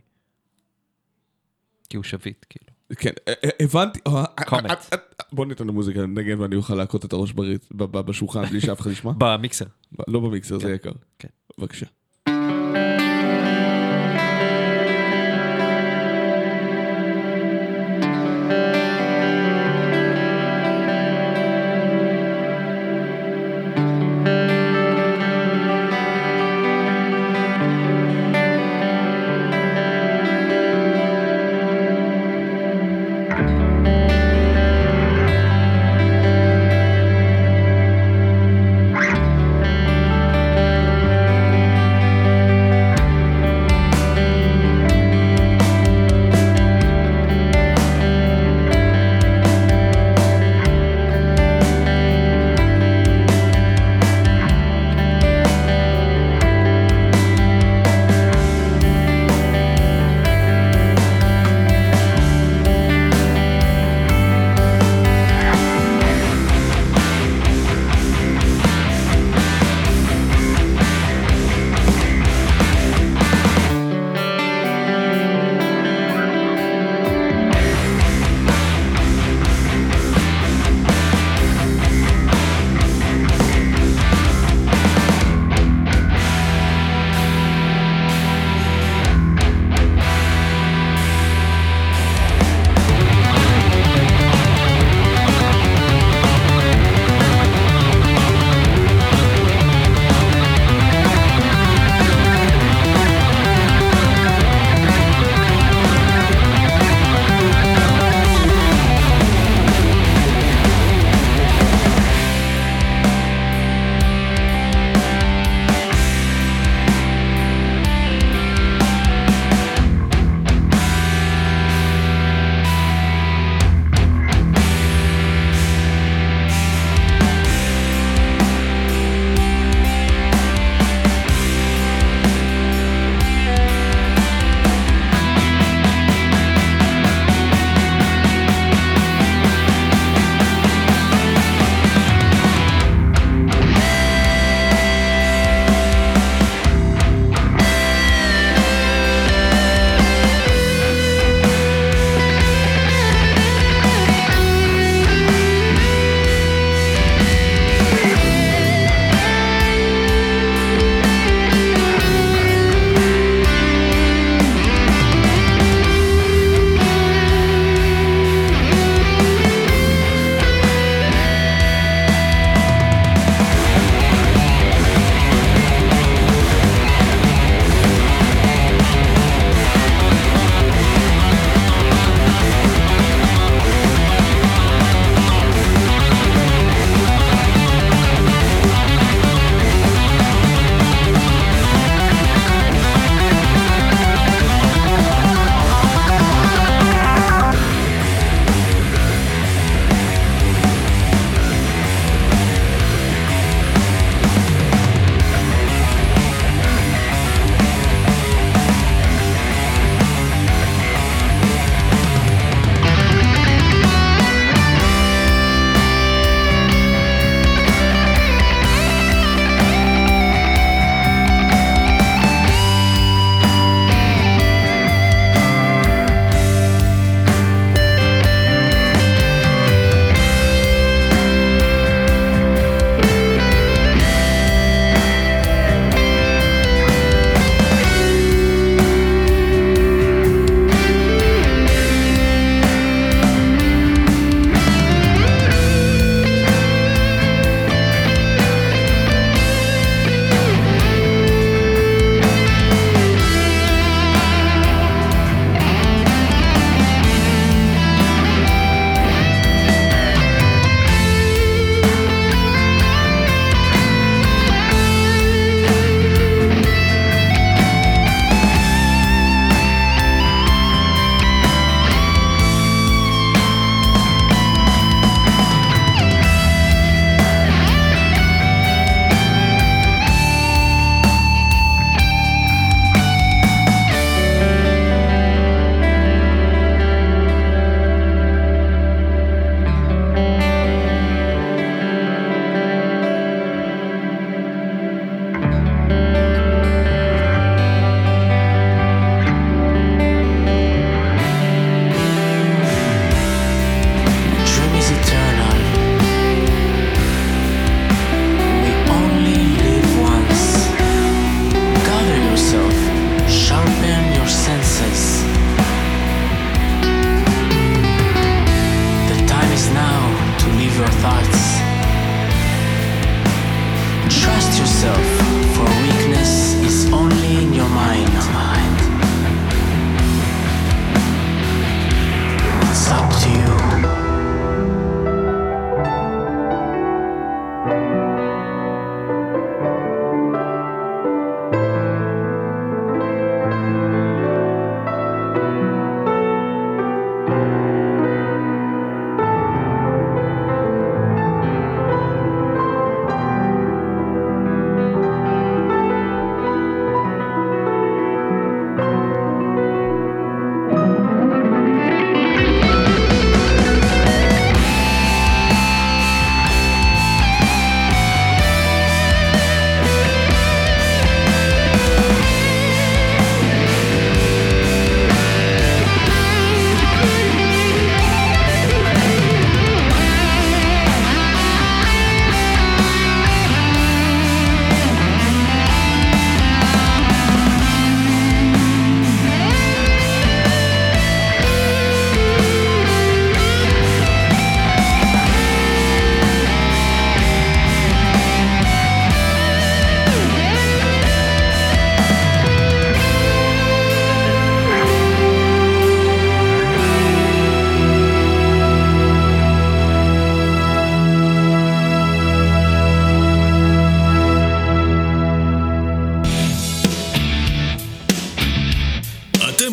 [1.90, 2.65] כי הוא שביט, כאילו.
[2.94, 4.00] כן, אה, אה, הבנתי.
[4.46, 4.72] קומט.
[4.94, 4.98] אה,
[5.32, 7.34] בוא ניתן למוזיקה לנגן ואני אוכל להכות את הראש
[7.76, 9.12] בשולחן בלי שאף אחד ישמע.
[9.18, 9.66] במיקסר.
[10.08, 10.74] לא במיקסר, זה כן.
[10.74, 10.92] יקר.
[11.20, 11.28] כן.
[11.58, 11.86] בבקשה.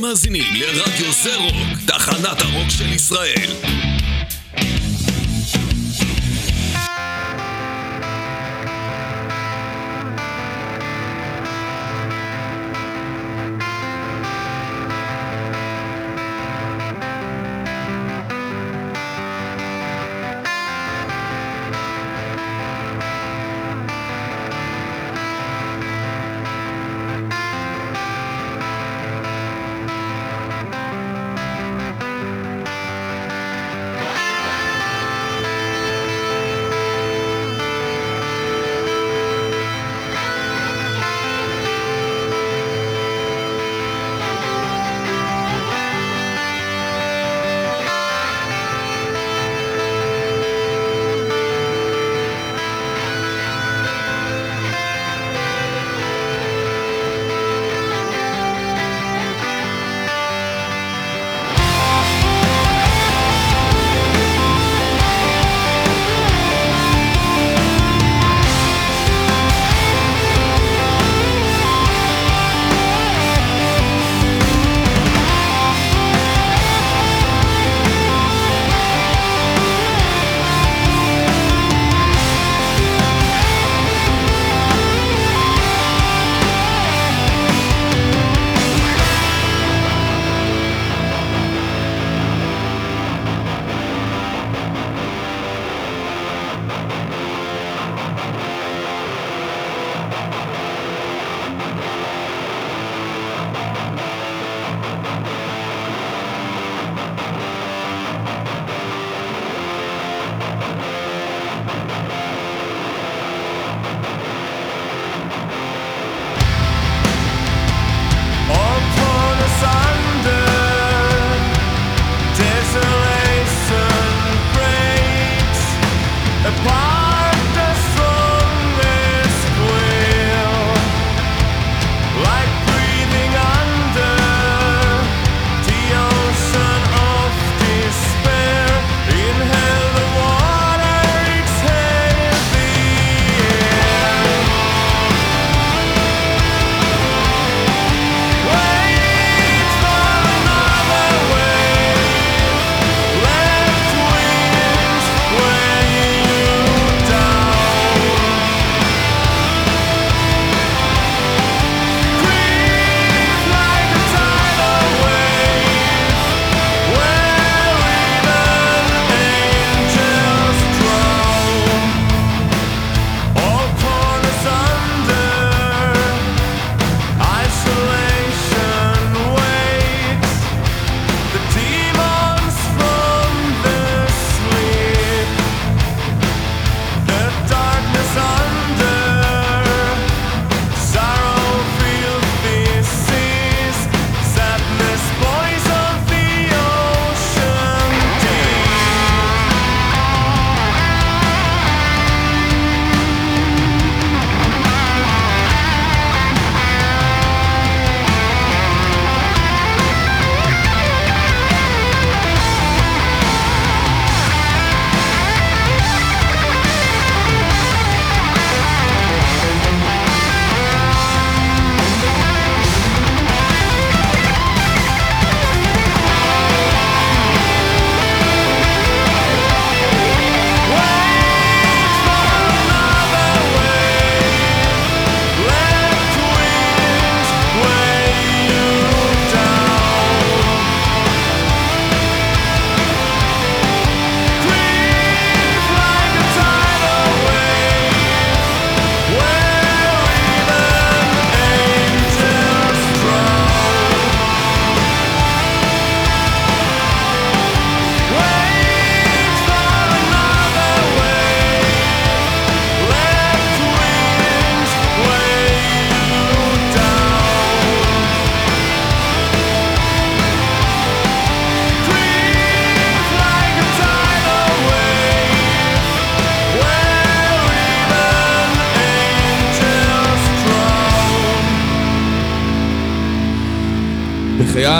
[0.02, 3.91] מאזינים לרדיו זה רוק, תחנת הרוק של ישראל.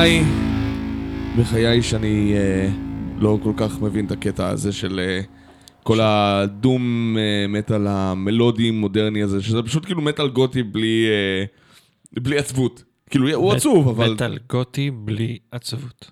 [0.02, 0.24] בחיי,
[1.38, 2.68] בחיי שאני אה,
[3.18, 5.20] לא כל כך מבין את הקטע הזה של אה,
[5.82, 11.44] כל הדום אה, מטאל המלודי מודרני הזה, שזה פשוט כאילו מטאל גותי בלי, אה,
[12.22, 12.84] בלי עצבות.
[13.10, 14.12] כאילו, הוא עצוב, אבל...
[14.14, 16.10] מטאל גותי בלי עצבות.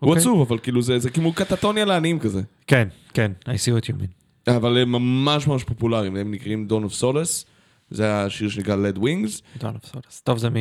[0.00, 0.20] הוא אוקיי?
[0.20, 2.42] עצוב, אבל כאילו זה זה כמו קטטוניה לעניים כזה.
[2.66, 4.50] כן, כן, I see what you mean.
[4.56, 7.46] אבל הם ממש ממש פופולריים, הם נקראים Dawn of Solace,
[7.90, 9.58] זה השיר שנקרא Led Wings.
[9.58, 10.20] דון אוף סולס.
[10.20, 10.54] טוב, זה מ...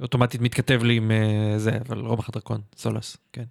[0.00, 3.42] אוטומטית מתכתב לי עם אה, זה, אבל רובח הדרקון, סולס, כן.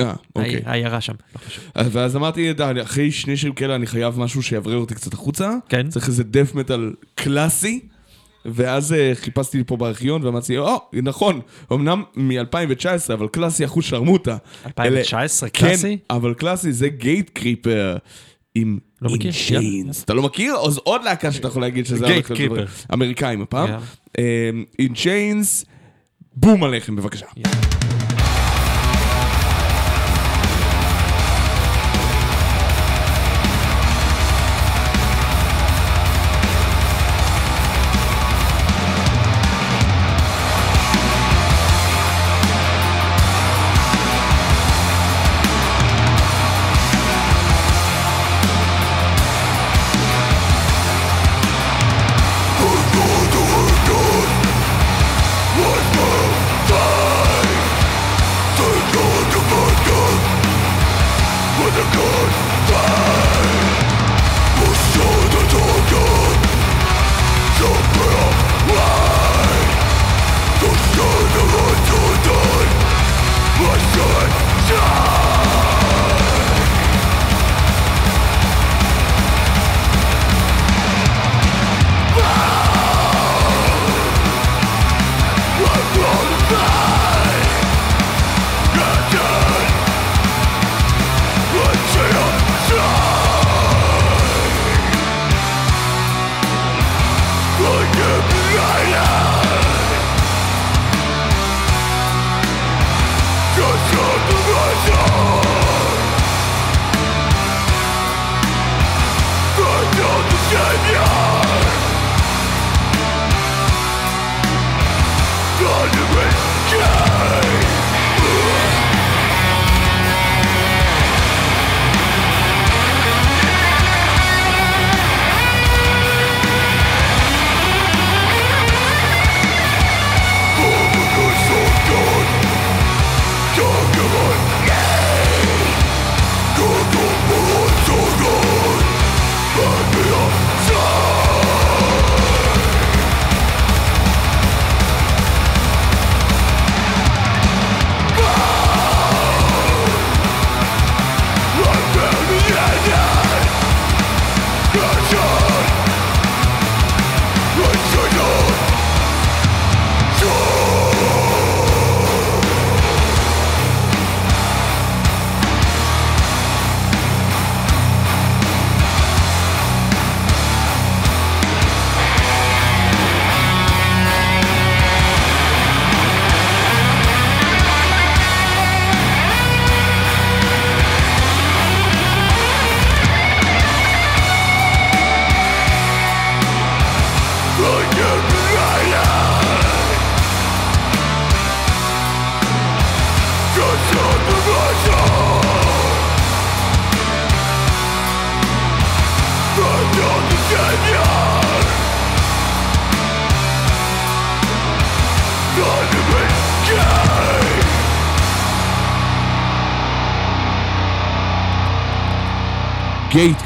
[0.00, 0.60] אה, אוקיי.
[0.64, 1.64] העיירה שם, לא חשוב.
[1.74, 5.50] אז- ואז אמרתי, די, אחרי שני שירים כאלה אני חייב משהו שיברר אותי קצת החוצה.
[5.68, 5.88] כן.
[5.88, 7.80] צריך איזה דף מטאל קלאסי.
[8.44, 11.40] ואז אה, חיפשתי לי פה בארכיון ואמרתי, או, נכון,
[11.72, 14.36] אמנם מ-2019, אבל קלאסי אחוז שרמוטה.
[14.66, 15.98] 2019, אלה- קלאסי?
[16.08, 17.96] כן, אבל קלאסי זה גייט קריפר
[18.54, 20.04] עם לא In מכיר, Chains.
[20.04, 20.54] אתה לא מכיר?
[20.56, 22.06] אז עוד להקה שאתה יכול להגיד שזה...
[22.06, 22.34] Gatekeeper.
[22.48, 23.68] דבר- אמריקאים הפעם.
[23.68, 23.80] יאללה.
[26.36, 28.01] אה, In Chains, בום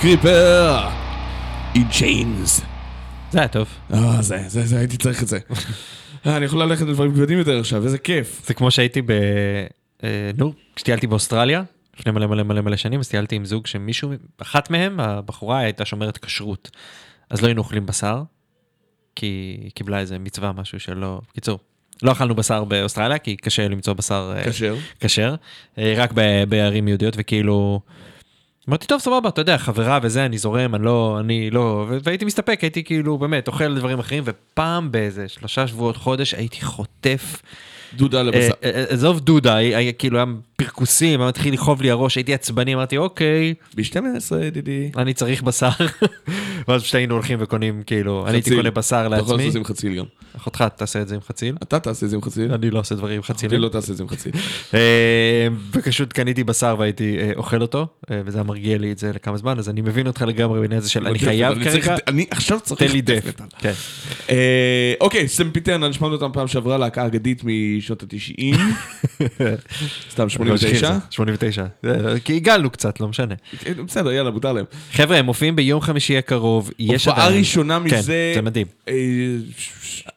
[0.07, 0.89] קריפר!
[1.75, 2.63] In chains.
[3.31, 3.69] זה היה טוב.
[3.95, 5.39] אה, זה, זה, זה, הייתי צריך את זה.
[6.27, 8.43] אה, אני יכול ללכת לדברים כבדים יותר עכשיו, איזה כיף.
[8.47, 9.11] זה כמו שהייתי ב...
[10.05, 11.63] אה, נו, כשטיילתי באוסטרליה,
[12.01, 15.85] לפני מלא מלא מלא מלא שנים, אז טיילתי עם זוג שמישהו, אחת מהם, הבחורה הייתה
[15.85, 16.71] שומרת כשרות.
[17.31, 18.23] אז לא היינו אוכלים בשר,
[19.17, 21.21] כי היא קיבלה איזה מצווה, משהו שלא...
[21.31, 21.59] בקיצור,
[22.03, 24.77] לא אכלנו בשר באוסטרליה, כי קשה למצוא בשר אה, כשר.
[25.01, 25.35] כשר,
[25.79, 26.13] רק
[26.49, 27.81] בערים יהודיות, וכאילו...
[28.69, 32.59] אמרתי, טוב, סבבה, אתה יודע, חברה וזה, אני זורם, אני לא, אני לא, והייתי מסתפק,
[32.63, 37.43] הייתי כאילו, באמת, אוכל דברים אחרים, ופעם באיזה שלושה שבועות, חודש, הייתי חוטף,
[37.95, 38.53] דודה אה, לבשר.
[38.65, 39.57] אה, עזוב דודה,
[39.99, 40.27] כאילו, היה
[40.67, 44.91] פרכוסים, היה מתחיל לכאוב לי הראש, הייתי עצבני, אמרתי, אוקיי, ב-12, ידידי.
[44.97, 45.69] אני צריך בשר.
[46.69, 48.57] ואז פשוט היינו הולכים וקונים, כאילו, אני הייתי חציל.
[48.59, 50.05] קונה בשר אתה יכול לעצמי, לעשות את זה עם חציל גם.
[50.37, 51.57] אחותך תעשה את זה עם חציל.
[51.63, 52.53] אתה תעשה את זה עם חציל.
[52.53, 53.61] אני לא עושה דברים עם אחותי חצילים.
[53.61, 54.33] לא תעשה את זה עם חציל.
[54.75, 59.13] אה, ופשוט קניתי בשר והייתי אה, אוכל אותו, אה, וזה היה מרגיע לי את זה
[59.15, 61.97] לכמה זמן, אז אני מבין אותך לגמרי בעניין הזה של אני חייב אני צריך- כרגע,
[62.09, 63.25] אני עכשיו צריך תן לי דף.
[63.59, 63.73] כן.
[65.01, 68.57] אוקיי, Sempiternal, שמענו אותם פעם שעברה, להקה אגדית משנות ה-90.
[70.13, 70.99] סתם, 89.
[71.11, 71.65] 89.
[71.85, 73.35] אה, כי עיגלנו קצת, לא משנה.
[73.59, 74.65] כן, בסדר, יאללה, מותר להם.
[74.93, 77.39] חבר'ה, הם מופיעים ביום חמישי הקרוב, יש הופעה עדיין...
[77.41, 78.33] ראשונה כן, מזה...
[78.35, 78.67] זה מדהים.
[78.89, 78.93] אה,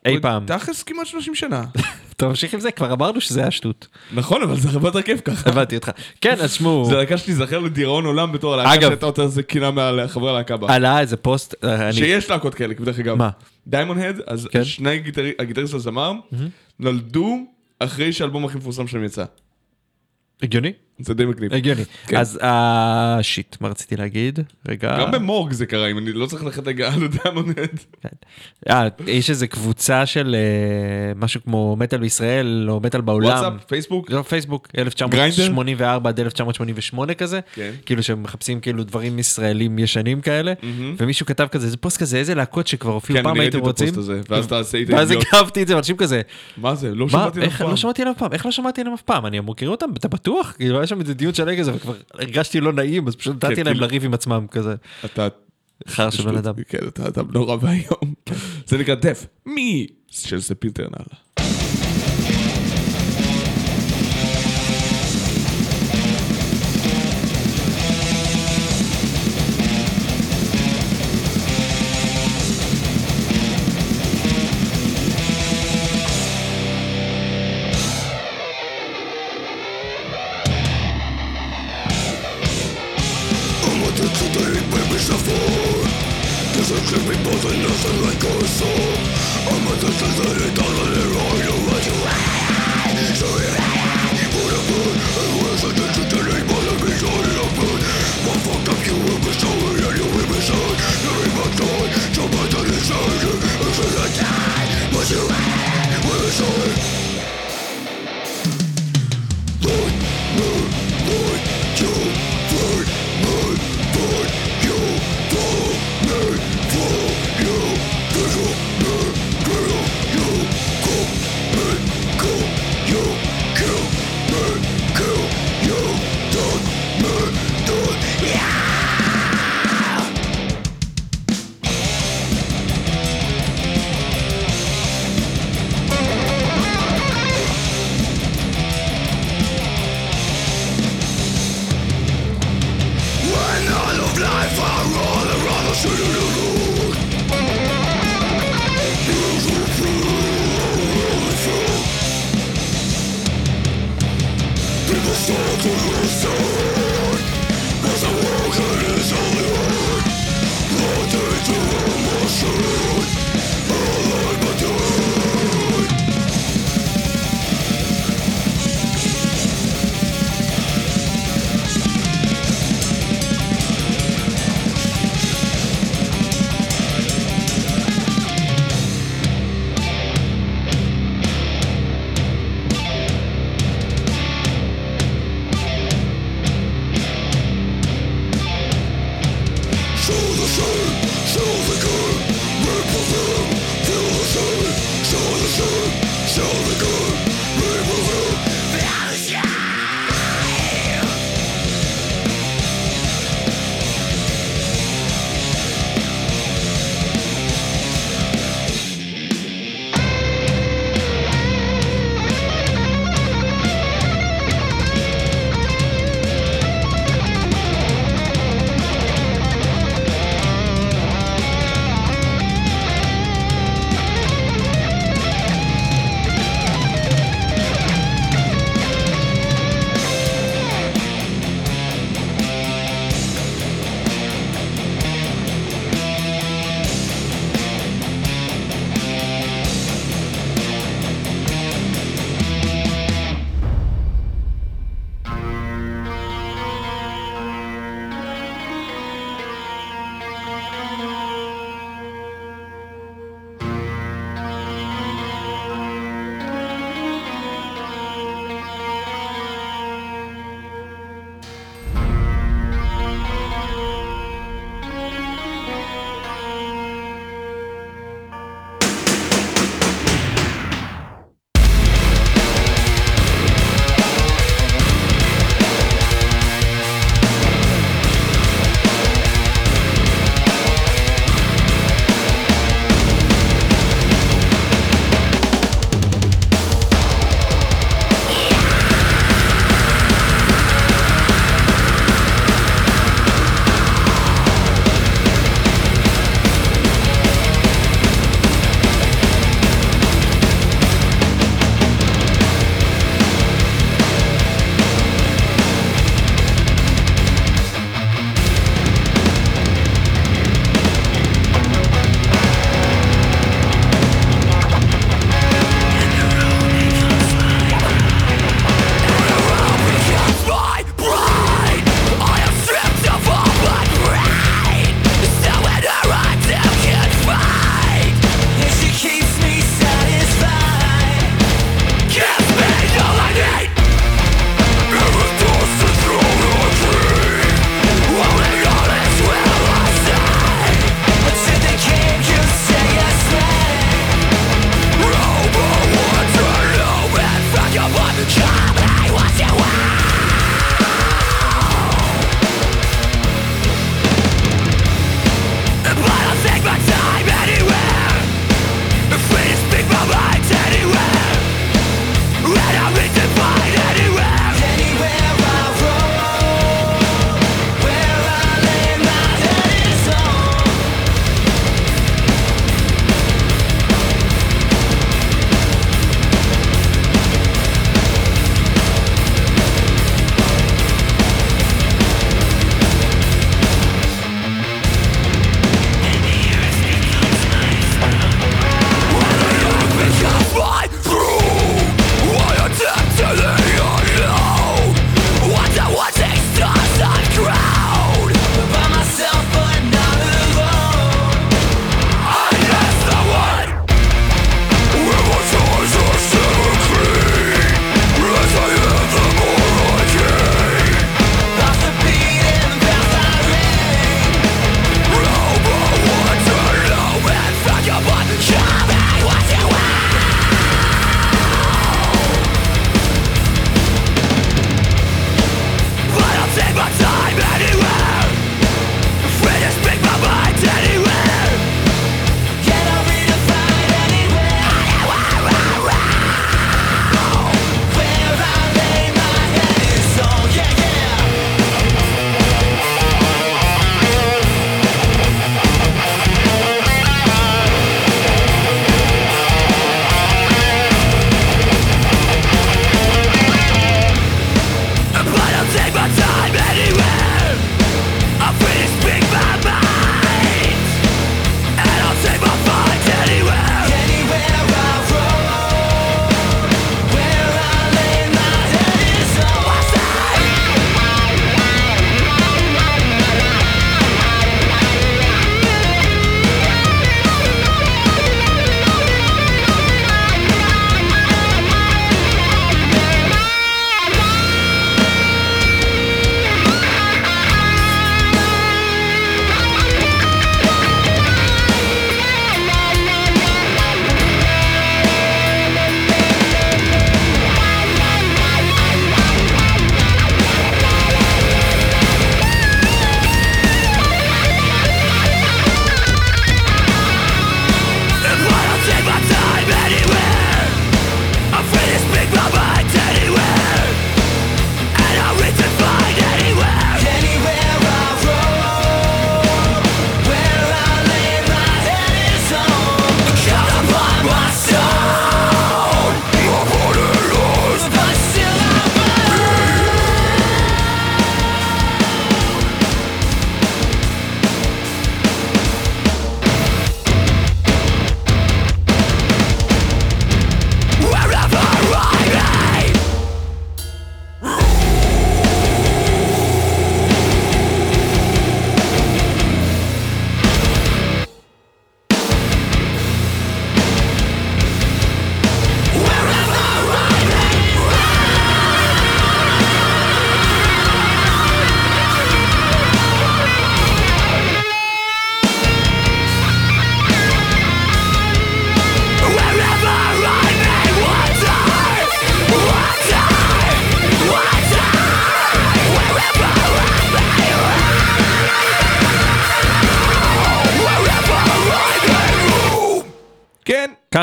[0.06, 0.46] אי פעם.
[0.46, 1.64] תכלס כמעט 30 שנה.
[2.16, 2.72] אתה ממשיך עם זה?
[2.72, 3.88] כבר אמרנו שזה היה שטות.
[4.14, 5.50] נכון, אבל זה הרבה יותר כיף ככה.
[5.50, 5.92] הבנתי אותך.
[6.22, 9.72] כן, אז שמעו, זה להקה שתיזכר לדראון עולם בתור הלהקה אגב- שהייתה יותר איזה קינה
[9.72, 10.76] מהחברי הלהקה בה.
[10.76, 11.94] עלה איזה פוסט, אה.
[11.94, 13.18] שיש להקות כאלה, דרך אגב.
[13.18, 13.30] מה?
[13.68, 14.64] דיימון הד, אז כן.
[14.64, 16.14] שני הגיטרי- הגיטריסט הזמר
[16.80, 17.38] נולדו
[17.80, 19.24] אחרי שהאלבום הכי מפורסם שלהם יצא.
[20.44, 20.74] הגיוני?
[21.00, 21.54] זה די מגניב.
[21.54, 21.84] הגיוני.
[22.08, 22.18] כן.
[22.18, 24.40] אז אה, שיט, מה רציתי להגיד?
[24.68, 24.98] רגע.
[25.00, 27.04] גם במורג זה קרה, אם אני לא צריך ללכת רגע על
[27.58, 27.80] הד.
[28.02, 28.10] כן.
[28.70, 33.28] אה, יש איזה קבוצה של אה, משהו כמו מטאל בישראל, או מטאל בעולם.
[33.28, 34.12] וואטסאפ, פייסבוק.
[34.12, 37.72] לא, פייסבוק, 1984 עד 1988 כזה, כן.
[37.86, 40.54] כאילו שהם מחפשים כאילו דברים ישראלים ישנים כאלה,
[40.98, 43.94] ומישהו כתב כזה, זה פוסט כזה, איזה להקות שכבר הופיעו כן, פעם הייתם רוצים,
[44.30, 45.12] ואז אתה עשית ואז.
[45.12, 46.22] הגבתי את זה, ואנשים כזה,
[46.58, 46.96] מה זה?
[46.96, 47.70] לא מה, שמעתי אף פעם.
[47.70, 50.56] לא עליהם פעם, איך לא שמעתי עליהם אף פעם, אני מכיר אותם, אתה בטוח?
[50.90, 53.88] שם איזה דיון שלם כזה, וכבר הרגשתי לא נעים, אז פשוט נתתי כן, להם כאילו-
[53.88, 54.76] לריב עם עצמם כזה,
[55.06, 55.28] אתה...
[55.88, 56.54] חרא של בן אדם.
[56.68, 58.14] כן, אתה אדם נורא ואיום.
[58.68, 59.26] זה נקרא דף.
[59.46, 59.88] מי?
[60.08, 60.90] של Sempiternal.
[61.36, 61.44] כן,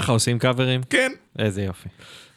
[0.06, 0.80] ככה עושים קאברים?
[0.90, 1.12] כן.
[1.38, 1.88] איזה יופי.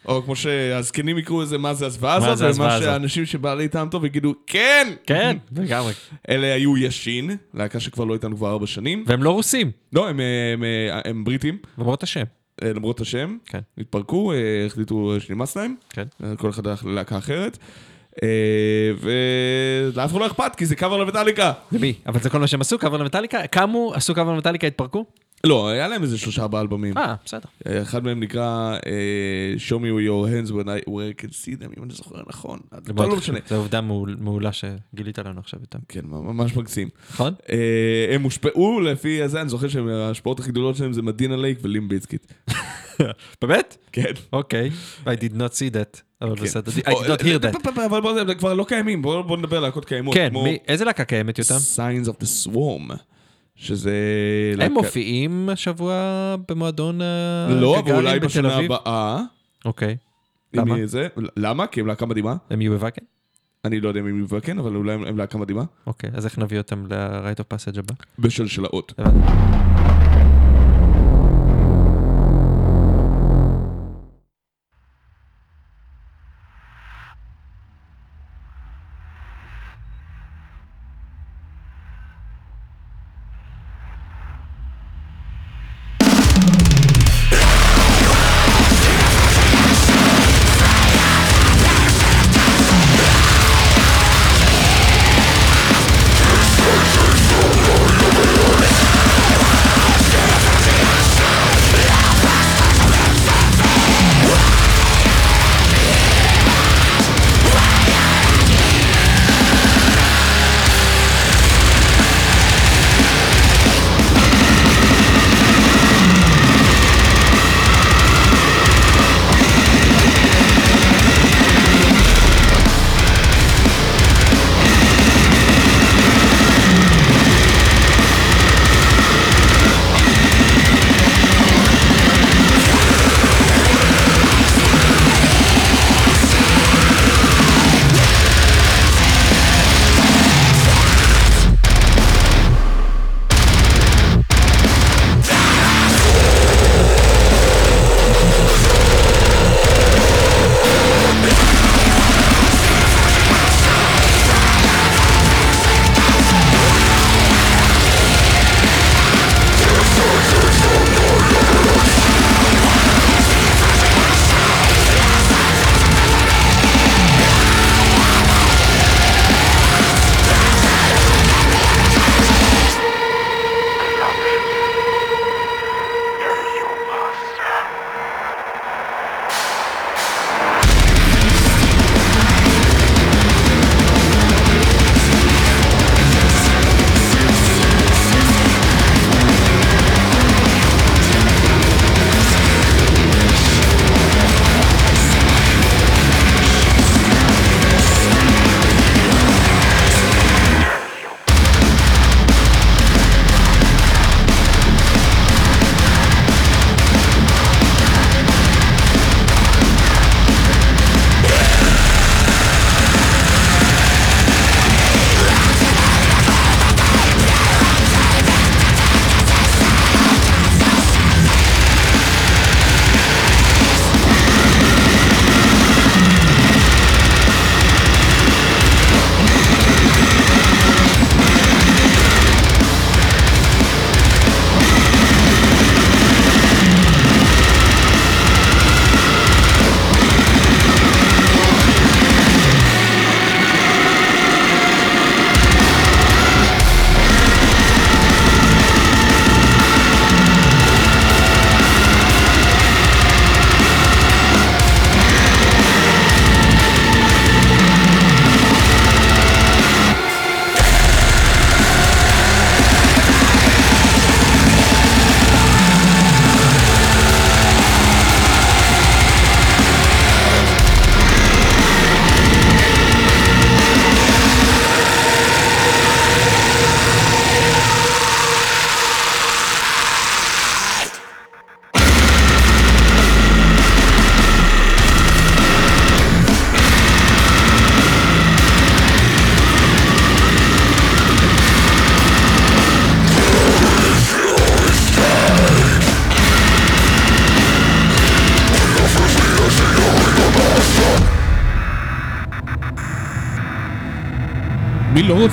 [0.05, 2.79] או כמו שהזקנים יקראו לזה מה זה הזוועה הזאת, ומה?
[2.79, 4.93] שהאנשים שבא לי איתם טוב יגידו כן!
[5.05, 5.93] כן, לגמרי.
[6.29, 9.03] אלה היו ישין, להקה שכבר לא איתנו כבר ארבע שנים.
[9.07, 12.23] והם לא רוסים, לא, הם, הם, הם, הם בריטים, למרות השם.
[12.63, 13.37] אה, למרות השם.
[13.45, 13.59] כן.
[13.77, 15.75] התפרקו, אה, החליטו שנמאס להם.
[15.89, 16.05] כן.
[16.23, 17.57] אה, כל אחד הלך ללהקה אחרת.
[18.23, 21.51] אה, ולאף אחד לא אכפת, כי זה קאבר למטאליקה.
[21.71, 21.93] למי?
[22.07, 23.47] אבל זה כל מה שהם עשו, קאבר למטאליקה?
[23.47, 25.05] קמו, עשו קאבר למטאליקה, התפרקו?
[25.43, 26.97] לא, היה להם איזה שלושה ארבעה אלבומים.
[26.97, 27.49] אה, בסדר.
[27.67, 31.61] אה, אחד מהם נקרא אה, Show me your hands when I, where I can see
[31.63, 32.59] them, אם אני זוכר נכון.
[32.97, 33.15] לא.
[33.17, 33.39] משנה.
[33.49, 35.79] זו עובדה מעול- מעולה שגילית לנו עכשיו איתם.
[35.89, 36.89] כן, ממש מקסים.
[37.11, 37.33] נכון?
[37.51, 41.89] אה, הם הושפעו לפי זה, אני זוכר שההשפעות הכי גדולות שלהם זה מדינה לייק ולים
[41.89, 42.33] ביצקיט.
[43.41, 43.77] באמת?
[43.91, 44.11] כן.
[44.33, 44.69] אוקיי.
[45.05, 46.01] I did not see that.
[46.21, 46.43] אבל כן.
[46.43, 46.71] בסדר.
[46.71, 47.85] I did not hear that.
[47.85, 50.13] אבל בוא, זה כבר לא קיימים, בוא בוא נדבר על להקות קיימות.
[50.15, 50.33] כן,
[50.67, 51.55] איזה להקה קיימת יותר?
[51.75, 52.93] Signs of the Swarm,
[53.59, 53.91] שזה...
[54.53, 55.95] הם להקה- מופיעים השבוע
[56.49, 56.99] במועדון
[57.49, 58.55] לא, אבל אולי בשנה?
[58.57, 59.21] הבאה.
[59.65, 59.97] אוקיי.
[60.53, 60.75] למה?
[60.85, 61.07] זה.
[61.37, 61.67] למה?
[61.67, 62.35] כי הם להקה מדהימה.
[62.49, 63.01] הם יהיו בוואקן?
[63.65, 65.63] אני לא יודע אם הם יהיו כן, אבל אולי הם- הם להקה מדהימה.
[65.87, 67.93] אוקיי, אז איך נביא אותם ל-Right of Passage הבא?
[68.19, 68.93] בשלשלאות.
[68.97, 69.88] הבנתי.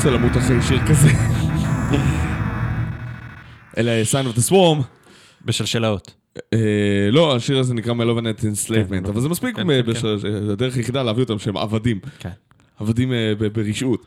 [0.06, 1.08] רוצה למות אחרי שיר כזה?
[3.78, 4.82] אלה Signs of the Swarm.
[5.44, 6.14] בשלשלאות.
[6.52, 6.58] אה,
[7.12, 10.06] לא, השיר הזה נקרא Malevolent Enslavement, כן, אבל זה מספיק, כן, כן,
[10.52, 12.00] הדרך היחידה להביא אותם שהם עבדים.
[12.80, 14.06] עבדים אה, ברשעות.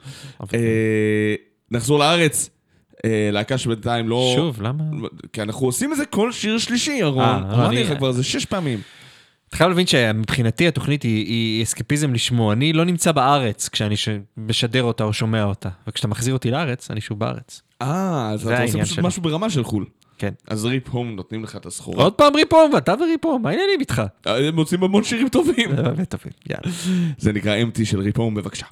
[0.54, 1.36] אה,
[1.72, 2.50] נחזור לארץ,
[3.32, 4.34] להקה שבינתיים לא...
[4.36, 4.84] שוב, למה?
[5.34, 7.44] כי אנחנו עושים את זה כל שיר שלישי, ירון.
[7.44, 8.80] לא, אמרתי לך כבר, זה שש פעמים.
[9.50, 12.52] אתה חייב להבין שמבחינתי התוכנית היא, היא אסקפיזם לשמו.
[12.52, 14.10] אני לא נמצא בארץ כשאני ש...
[14.38, 15.70] משדר אותה או שומע אותה.
[15.88, 17.62] וכשאתה מחזיר אותי לארץ, אני שוב בארץ.
[17.82, 19.00] אה, אז אתה עושה פשוט.
[19.00, 19.86] משהו ברמה של חו"ל.
[20.18, 20.34] כן.
[20.48, 22.04] אז ריפ הום נותנים לך את הסחורה.
[22.04, 24.02] עוד פעם ריפום, ואתה וריפום, מה העניינים איתך?
[24.28, 25.76] אה, הם מוצאים המון שירים טובים.
[25.76, 26.78] באמת טובים, יאללה.
[27.18, 28.66] זה נקרא אמפטי של ריפ הום, בבקשה.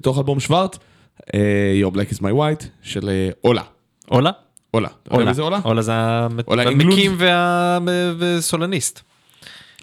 [0.00, 0.78] מתוך אלבום שוורט,
[1.34, 1.40] אה,
[1.82, 3.62] Your Black is my white, של אה, אולה.
[4.10, 4.30] אולה.
[5.02, 5.58] אתה יודע מי זה אולה?
[5.62, 5.92] עולה זה?
[6.48, 7.78] המקים וה-
[8.18, 9.00] וסולניסט.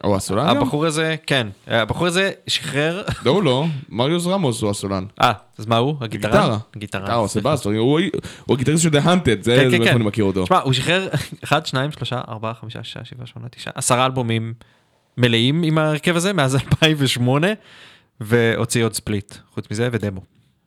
[0.03, 0.57] הוא הסולן גם?
[0.57, 1.47] הבחור הזה, כן.
[1.67, 3.03] הבחור הזה שחרר...
[3.25, 3.65] לא, הוא לא.
[3.89, 5.05] מריוס רמוס הוא הסולן.
[5.21, 5.95] אה, אז מה הוא?
[6.01, 6.57] הגיטרן?
[6.77, 7.15] גיטרה.
[7.15, 7.99] אה, בס, הוא
[8.49, 9.95] הגיטריסט של The Hunted, כן, זה כן, זה מאיפה כן.
[9.95, 10.43] אני מכיר אותו.
[10.43, 11.07] תשמע, הוא שחרר
[11.43, 14.53] 1, 2, 3, 4, 5, 6, 7, 8, 9, 10 אלבומים
[15.17, 17.47] מלאים עם ההרכב הזה מאז 2008,
[18.21, 20.21] והוציא עוד split, חוץ מזה, ודמו.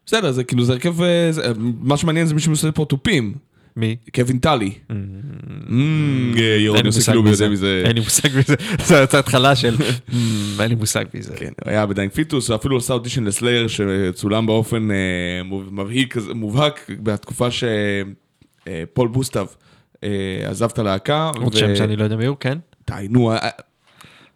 [0.07, 3.35] בסדר, זה כאילו, זה הרכב, אה, זה- מה שמעניין זה מישהו שעושה פה תופים.
[3.77, 3.97] מי?
[4.15, 4.71] קווין טלי.
[4.71, 4.93] Mm.
[5.71, 7.45] אמ, אה, ירון אין לי מושג כאילו מזה.
[7.45, 7.83] יודע מזה.
[7.87, 8.55] אין לי מושג מזה.
[8.87, 9.77] זו התחלה של...
[9.77, 11.35] "מ, אין לי מושג מזה.
[11.37, 14.97] כן, הוא היה ב Dying Fetus, ואפילו עשה אודישן ל Slayer שצולם באופן אה,
[16.35, 19.47] מובהק, בתקופה שפול בוסטב
[20.05, 20.09] אה,
[20.45, 21.31] עזב את הלהקה.
[21.43, 22.59] עוד שם שאני לא יודע מי הוא, כן?
[22.91, 23.49] די, נו, אה,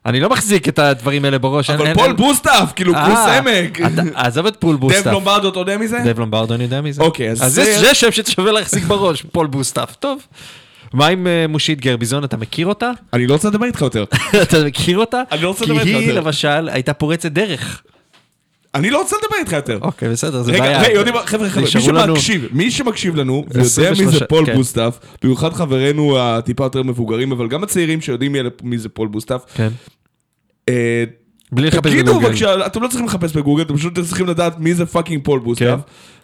[0.07, 1.71] אני לא מחזיק את הדברים האלה בראש.
[1.71, 3.81] אבל פול בוסטב, כאילו, אה, כוס אמק.
[3.81, 5.07] אתה- עזוב את פול דייב בוסטף.
[5.07, 5.99] לומברדו, אתה יודע מי זה?
[6.05, 7.03] דב לומברדו, אני יודע מי זה.
[7.03, 9.95] אוקיי, אז זה- זה שם ששווה להחזיק בראש, פול בוסטף.
[9.99, 10.19] טוב.
[10.93, 12.91] מה עם אה, מושית גרביזון, אתה מכיר אותה?
[13.13, 14.05] אני לא רוצה לדבר איתך יותר.
[14.43, 15.23] אתה מכיר אותה?
[15.33, 16.21] אני לא רוצה לדבר איתך כי היא יותר.
[16.21, 17.83] למשל הייתה פורצת דרך.
[18.75, 19.79] אני לא רוצה לדבר איתך יותר.
[19.83, 20.83] אוקיי, בסדר, זה רגע, בעיה.
[20.83, 24.15] רגע, יודעים מה, חבר'ה, חבר'ה, מי נשארו לנו- שמקשיב, מי שמקשיב לנו, ויודע מי 23,
[24.15, 24.55] זה פול כן.
[25.23, 29.69] במיוחד חברינו הטיפה יותר מבוגרים, אבל גם הצעירים שיודעים מי- מי זה פול בוסטף, כן.
[30.69, 31.05] אה,
[31.53, 32.29] בלי לחפש תגידו בגוגל.
[32.29, 35.65] בבקשה, אתם לא צריכים לחפש בגוגל, אתם פשוט צריכים לדעת מי זה fucking פול בוסטף.
[35.65, 35.75] כן.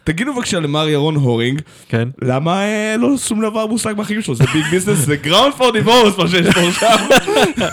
[0.04, 2.08] תגידו בבקשה למר ירון הורינג, כן.
[2.22, 4.34] למה אה, לא שום דבר מושג בחיים שלו?
[4.34, 6.98] זה big business, זה ground for divorce מה שיש פה עכשיו.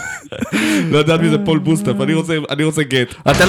[0.92, 1.60] לא יודעת מי זה פול
[2.14, 3.16] רוצה- אני רוצה גט.
[3.32, 3.46] אתה...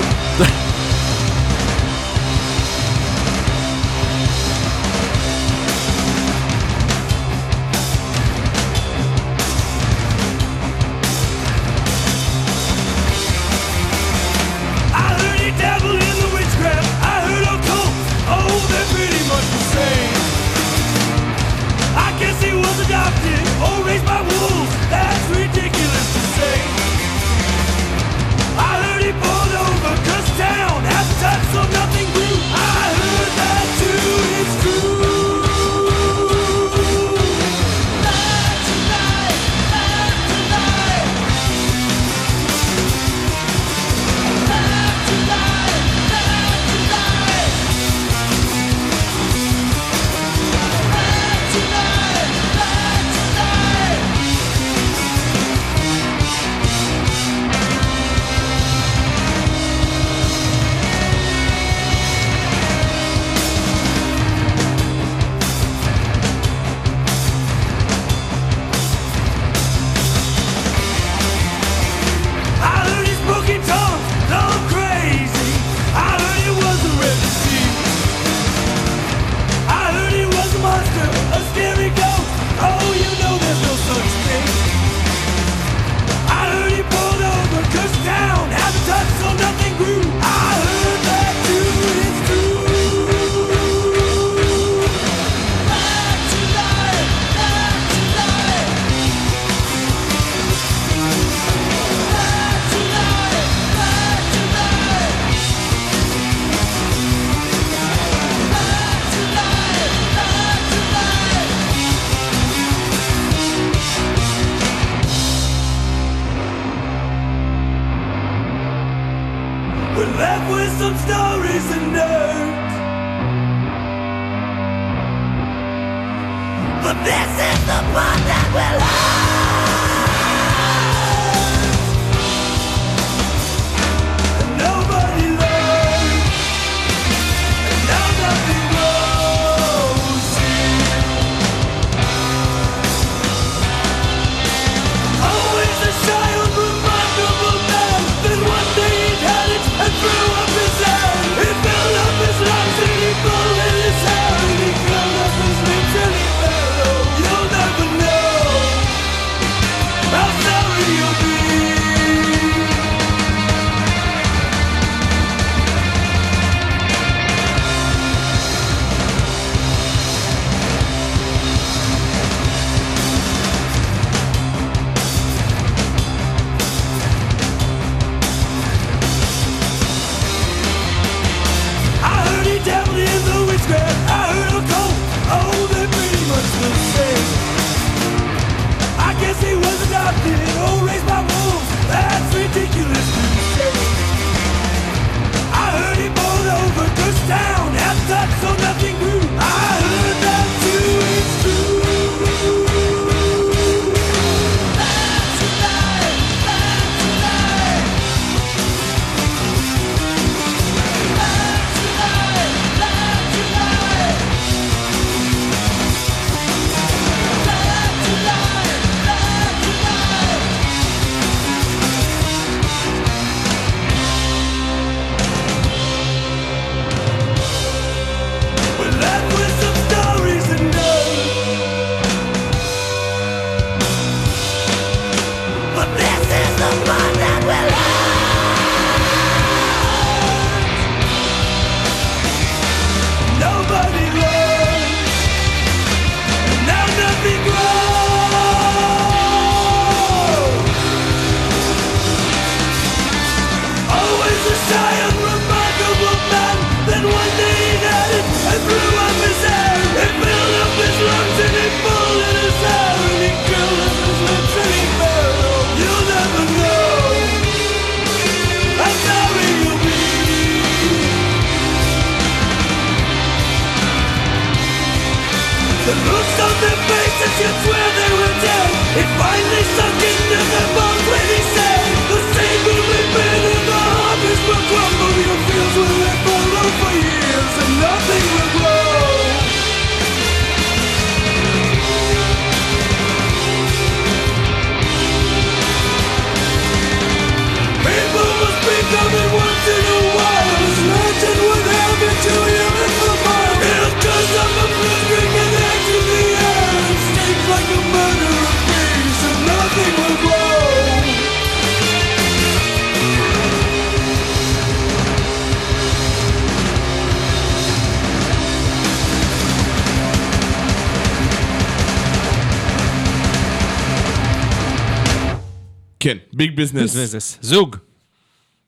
[326.59, 326.97] ביזנס.
[326.97, 327.39] ביזנס.
[327.43, 327.77] זוג.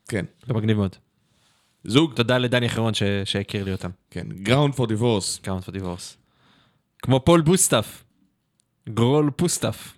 [0.07, 0.25] כן.
[0.47, 0.95] זה מגניב מאוד.
[1.83, 2.13] זוג.
[2.13, 3.89] תודה לדני אחרון ש- שהכיר לי אותם.
[4.11, 4.27] כן.
[4.43, 5.39] גראונד פור דיבורס.
[5.39, 6.17] קאונט פור דיבורס.
[7.01, 8.03] כמו פול בוסטף.
[8.89, 9.93] גרול פוסטף.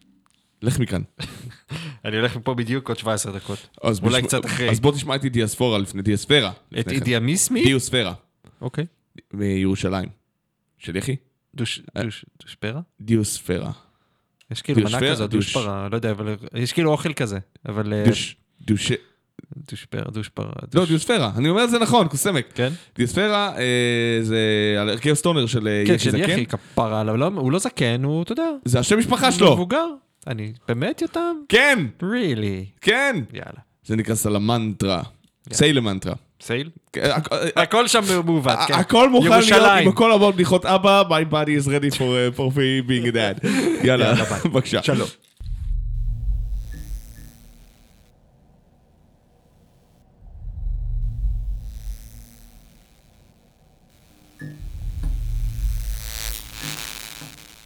[0.62, 1.02] לך מכאן.
[2.06, 3.78] אני הולך מפה בדיוק עוד 17 דקות.
[3.84, 4.70] אולי בשמ- קצת אחרי.
[4.70, 6.52] אז בוא תשמע איתי דיאספורה לפני דיאספרה.
[6.80, 6.92] את כן.
[6.92, 7.64] אידיאמיסמי?
[7.64, 8.14] דיוספרה.
[8.62, 8.86] אוקיי.
[9.34, 10.10] מירושלים.
[10.78, 11.16] של יחי?
[11.56, 12.82] דוש- דוש- דושפרה?
[13.02, 13.72] דיוספרה.
[14.54, 15.00] יש כאילו מנה?
[15.12, 15.46] כזאת, דוש.
[15.46, 17.40] דושפרה, לא יודע, אבל יש כאילו אוכל כזה.
[17.70, 17.94] אבל...
[17.94, 18.36] אה, דוש...
[18.62, 18.92] דוש...
[19.72, 20.46] דושפרה, דושפרה.
[20.46, 21.32] לא, דוש- דיוספרה.
[21.38, 22.46] אני אומר את זה נכון, קוסמק.
[22.56, 22.70] כן?
[22.96, 24.40] דיוספרה אה, זה
[24.82, 26.20] על הרכב סטונר של אה, כן, יחי של זקן.
[26.22, 27.18] יחי, כפרה עליו.
[27.18, 29.54] לא- הוא לא זקן, הוא, אתה יודע, זה השם משפחה שלו.
[29.54, 29.86] מבוגר.
[30.28, 31.36] אני באמת יותם?
[31.50, 32.78] כן, really?
[32.82, 33.16] כן.
[33.34, 33.60] יאללה.
[33.86, 35.02] זה נקרא סלמנטרה.
[35.54, 36.14] סיילמנטרה.
[36.46, 36.70] סייל?
[36.94, 38.74] כן, הכ- אה, הכל שם מעוות, כן.
[38.74, 39.52] הכל מוכן להיות.
[39.82, 42.52] עם הכל המון בדיחות אבא, my body is ready for, uh, for
[42.88, 43.48] being a dad.
[43.88, 44.14] יאללה.
[44.46, 44.84] בבקשה.
[44.84, 45.08] שלום.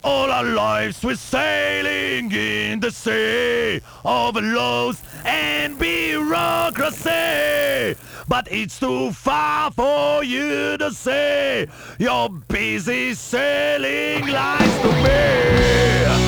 [0.04, 7.95] All our lives we're sailing in the sea of laws and bureaucracy.
[8.28, 11.68] But it's too far for you to say.
[11.98, 16.27] You're busy selling lies to me.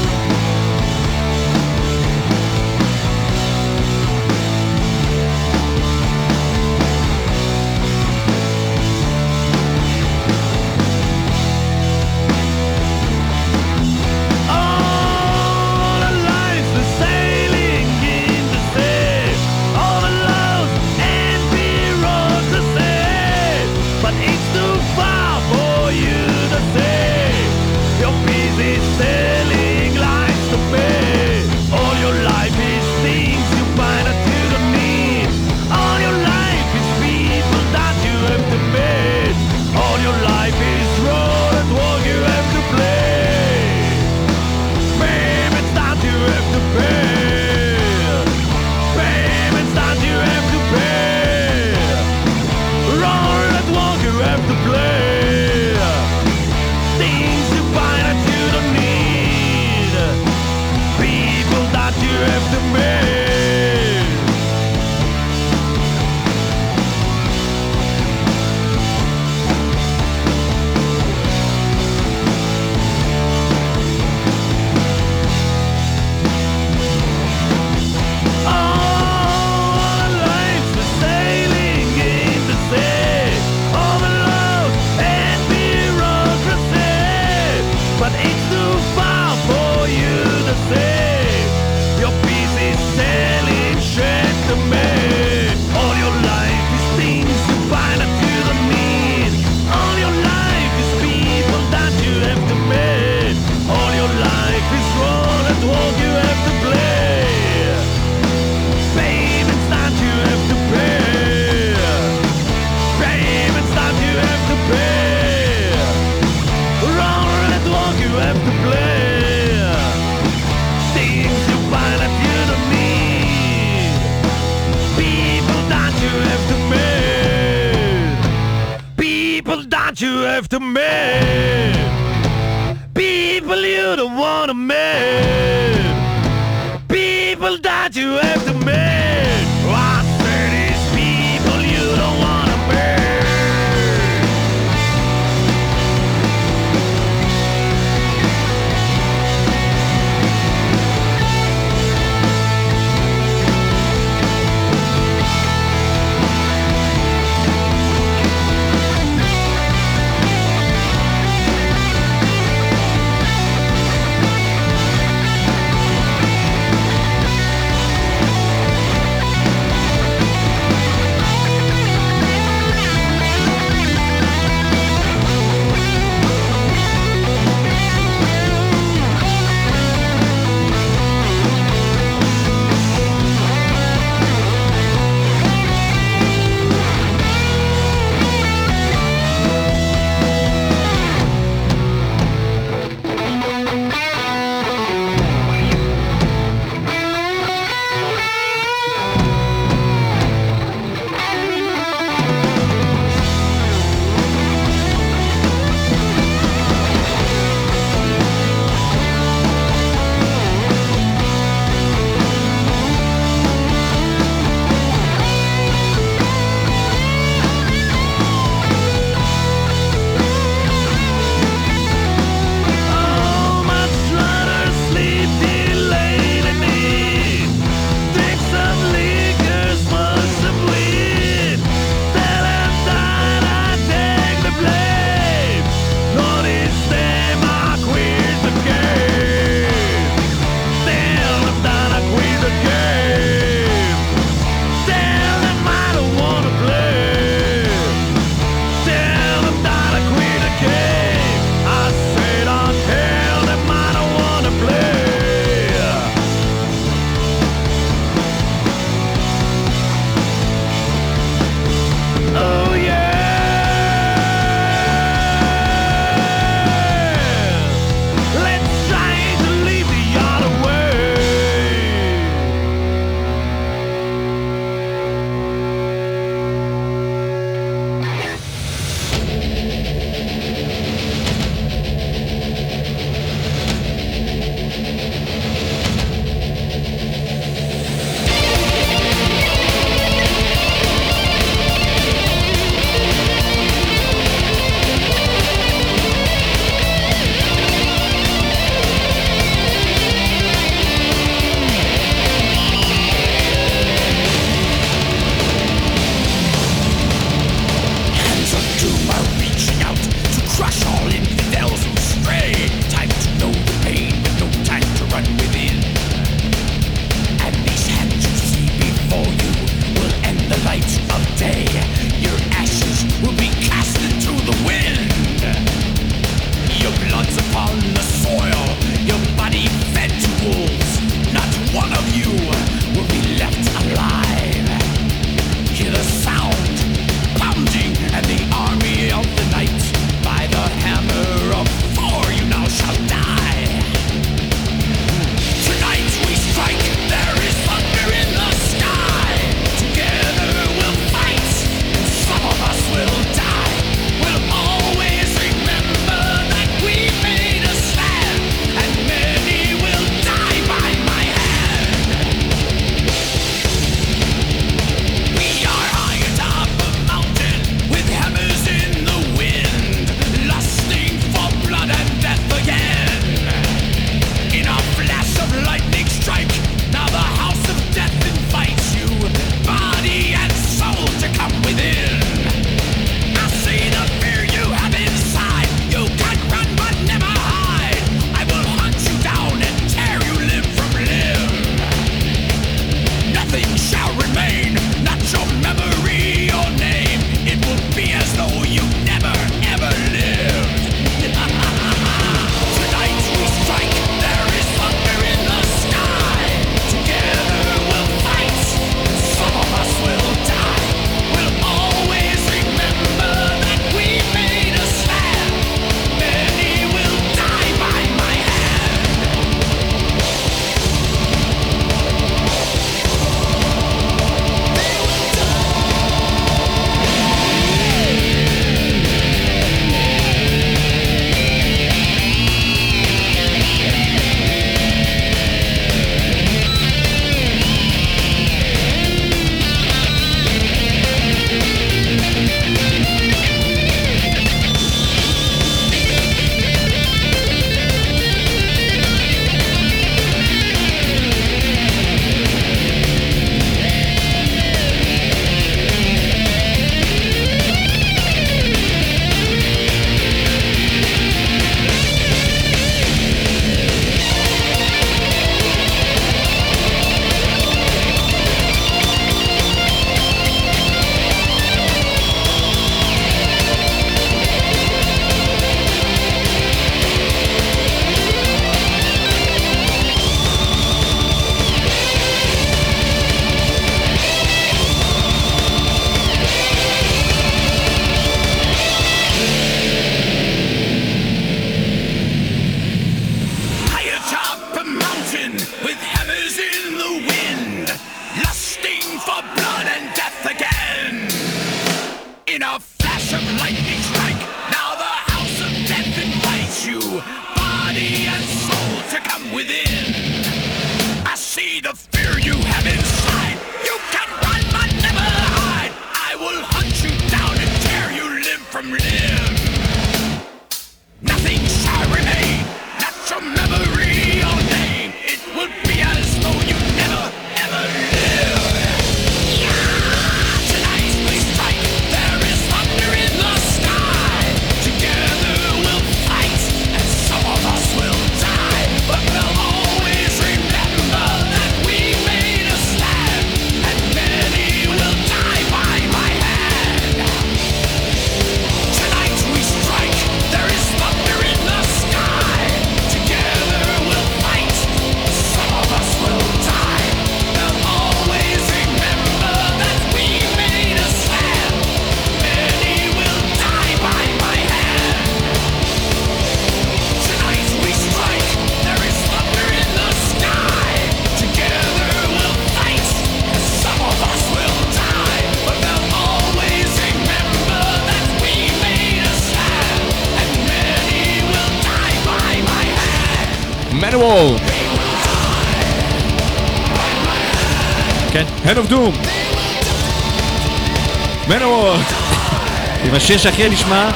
[593.30, 594.12] השיר שהכי נשמע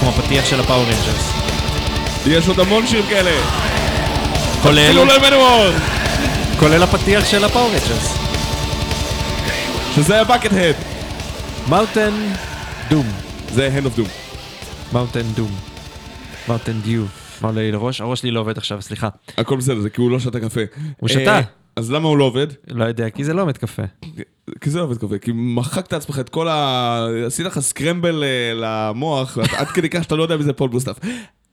[0.00, 1.32] כמו הפתיח של ה Power Rangers.
[2.26, 3.42] יש עוד המון שירים כאלה!
[4.62, 5.08] כולל!
[6.58, 8.16] כולל הפתיח של ה Power Rangers.
[9.94, 10.74] שזה ה Buckethead!
[11.68, 12.12] Mountain
[12.90, 13.06] Doom.
[13.50, 14.08] זה Hand of Doom.
[14.92, 15.50] Mountain Doom.
[16.48, 17.04] Mountain Dew.
[17.40, 18.00] מה עולה לי לראש?
[18.00, 19.08] הראש שלי לא עובד עכשיו, סליחה.
[19.38, 20.60] הכל בסדר, זה כי הוא לא שתה קפה.
[21.00, 21.36] הוא שתה.
[21.36, 21.40] אה,
[21.76, 22.46] אז למה הוא לא עובד?
[22.68, 23.82] לא יודע, כי זה לא עובד קפה.
[24.64, 27.06] כי זה עובד קפה, כי מחקת לעצמך את כל ה...
[27.26, 30.98] עשית לך scramble אה, למוח, עד כדי כך שאתה לא יודע מי זה פול בוסטף.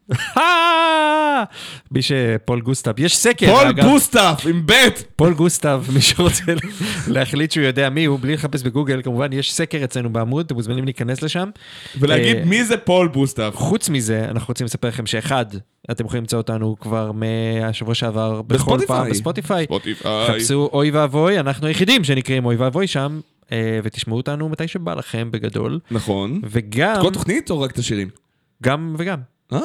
[1.91, 3.71] מי שפול בוסטף, יש סקר, פול.
[3.71, 5.03] בוסטף, עם בית!
[5.15, 6.43] פול בוסטף, מי שרוצה
[7.07, 10.85] להחליט שהוא יודע מי הוא, בלי לחפש בגוגל, כמובן, יש סקר אצלנו בעמוד, אתם מוזמנים
[10.85, 11.49] להיכנס לשם.
[11.99, 13.51] ולהגיד אה, מי זה פול בוסטף.
[13.55, 15.45] חוץ מזה, אנחנו רוצים לספר לכם שאחד,
[15.91, 18.77] אתם יכולים למצוא אותנו כבר מהשבוע שעבר בכל.
[18.87, 19.65] פעם בספוטיפיי.
[19.65, 20.27] ספוטיפיי.
[20.27, 23.19] חפשו אוי ואבוי, אנחנו היחידים שנקראים אוי ואבוי שם,
[23.51, 25.79] אה, ותשמעו אותנו מתי שבא לכם בגדול.
[25.91, 26.41] נכון.
[26.49, 28.09] וגם, כל התוכנית או רק את השירים?
[28.63, 29.19] גם וגם,
[29.53, 29.59] אה,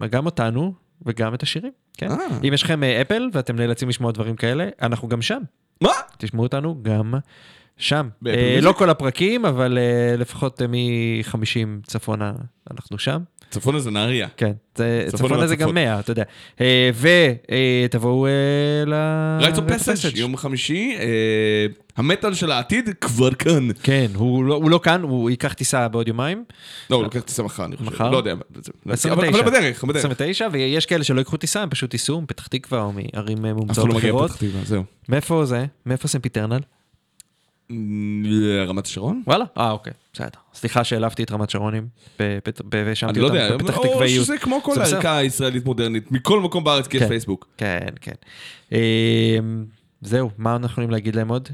[0.00, 0.06] אה.
[0.06, 0.74] גם אותנו
[1.06, 2.10] וגם את השירים, כן.
[2.10, 2.16] אה.
[2.48, 5.42] אם יש לכם אפל ואתם נאלצים לשמוע דברים כאלה, אנחנו גם שם.
[5.80, 5.90] מה?
[6.18, 7.14] תשמעו אותנו גם
[7.76, 8.08] שם.
[8.62, 9.78] לא כל הפרקים, אבל
[10.18, 12.32] לפחות מ-50 צפונה
[12.70, 13.22] אנחנו שם.
[13.54, 14.28] צפונה זה נהריה.
[14.36, 14.52] כן,
[15.08, 15.56] צפונה זה.
[15.56, 16.22] גם 100, אתה יודע.
[17.00, 18.26] ותבואו
[18.86, 18.94] ל...
[19.40, 20.16] רייטו ל- פסאג' לפסאג'.
[20.16, 21.66] יום חמישי, אה,
[21.96, 23.68] המטאל של העתיד כבר כאן.
[23.82, 26.44] כן, הוא לא- הוא לא כאן, הוא ייקח טיסה בעוד יומיים.
[26.90, 27.90] לא, הוא לוקח טיסה מחר, אני חושב.
[27.90, 28.10] מחר?
[28.10, 28.32] לא יודע.
[28.32, 28.42] אבל
[28.92, 29.40] 29.
[29.40, 29.96] אבל בדרך, בדרך.
[30.04, 33.56] 29, ויש כאלה שלא ייקחו טיסה, הם פשוט ייסעו מפתח תקווה או מערים אה, אף
[33.56, 34.30] אחד מומצאות לא מגיע אחרות.
[34.30, 34.82] לפתח תקווה, זהו.
[35.08, 35.64] מאיפה זה?
[35.86, 36.58] מאיפה סמפיטרנל?
[38.66, 39.22] רמת השרון?
[39.26, 39.44] וואלה?
[39.58, 40.28] אה, אוקיי, בסדר.
[40.54, 41.88] סליחה שהעלבתי את רמת שרונים,
[42.70, 44.24] והאשמתי אני לא אותם בפתח או תקוואיות.
[44.24, 44.82] שזה כמו כל.
[44.82, 47.08] הערכה הישראלית מודרנית, מכל מקום בארץ כי יש כן.
[47.08, 47.48] פייסבוק.
[47.56, 48.14] כן, כן.
[48.72, 49.38] אה,
[50.00, 51.48] זהו, מה אנחנו יכולים להגיד להם עוד?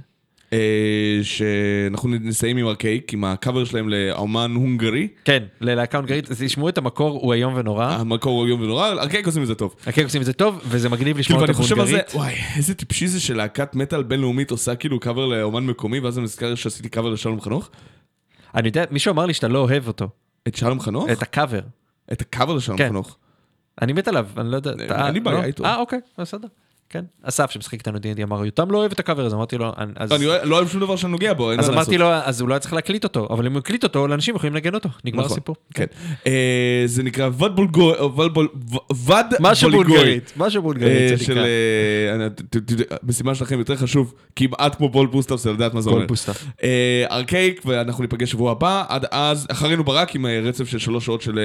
[0.53, 5.09] אה, שאנחנו נסיים עם ארקייק, עם הקאבר שלהם לאומן הונגרי.
[5.25, 7.85] כן, ללהקה הונגרית, אז תשמעו את המקור, הוא איום ונורא.
[7.85, 9.75] המקור הוא איום ונורא, ארקייק עושים את זה טוב.
[9.87, 12.15] ארקייק עושים את זה טוב, וזה מגניב כאילו, לשמוע על זה, בהונגרית.
[12.15, 16.55] וואי, איזה טיפשי זה שלהקת מטאל בינלאומית עושה כאילו קאבר לאומן מקומי, ואז אני נזכר
[16.55, 17.71] שעשיתי קאבר לשלום חנוך.
[18.55, 20.09] אני יודע, מישהו אמר לי שאתה לא אוהב אותו,
[20.49, 21.11] את שלום חנוך?
[21.13, 21.61] את הקאבר.
[22.13, 22.89] את הקאבר לשלום כן.
[22.89, 23.17] חנוך.
[23.83, 24.71] אני מת עליו, אני לא יודע.
[25.07, 25.45] אין לי בעיה לא?
[25.45, 25.65] איתו.
[25.65, 26.49] אה, אוקיי, בסדר.
[26.93, 27.05] כן.
[27.23, 30.11] אסף שמשחק איתנו D&D אמר, יותם לא אוהב את הקאבר הזה, אמרתי לו, אז...
[30.13, 31.71] לא, אני לא אוהב שום דבר שאני נוגע בו, אז.
[31.71, 34.35] אמרתי לו, אז הוא לא היה צריך להקליט אותו, אבל אם הוא הקליט אותו, לאנשים
[34.37, 35.57] יכולים לנגן אותו, נגמר נכון, הסיפור.
[35.75, 35.85] כן.
[36.27, 37.95] אה, זה נקרא וד בולגוי,
[39.07, 39.71] וד משהו.
[39.71, 41.33] בולגרית, משהו בולגרית אה, זה.
[41.33, 41.45] נקרא.
[41.45, 42.29] אה,
[43.03, 46.07] המשימה שלכם יותר חשוב, כמעט כמו פול בוסטף, זה לדעת מה זה אומר.
[47.11, 51.41] ארקייק, ואנחנו ניפגש שבוע הבא, עד אז, אחרינו ברק עם רצף של שלוש שעות של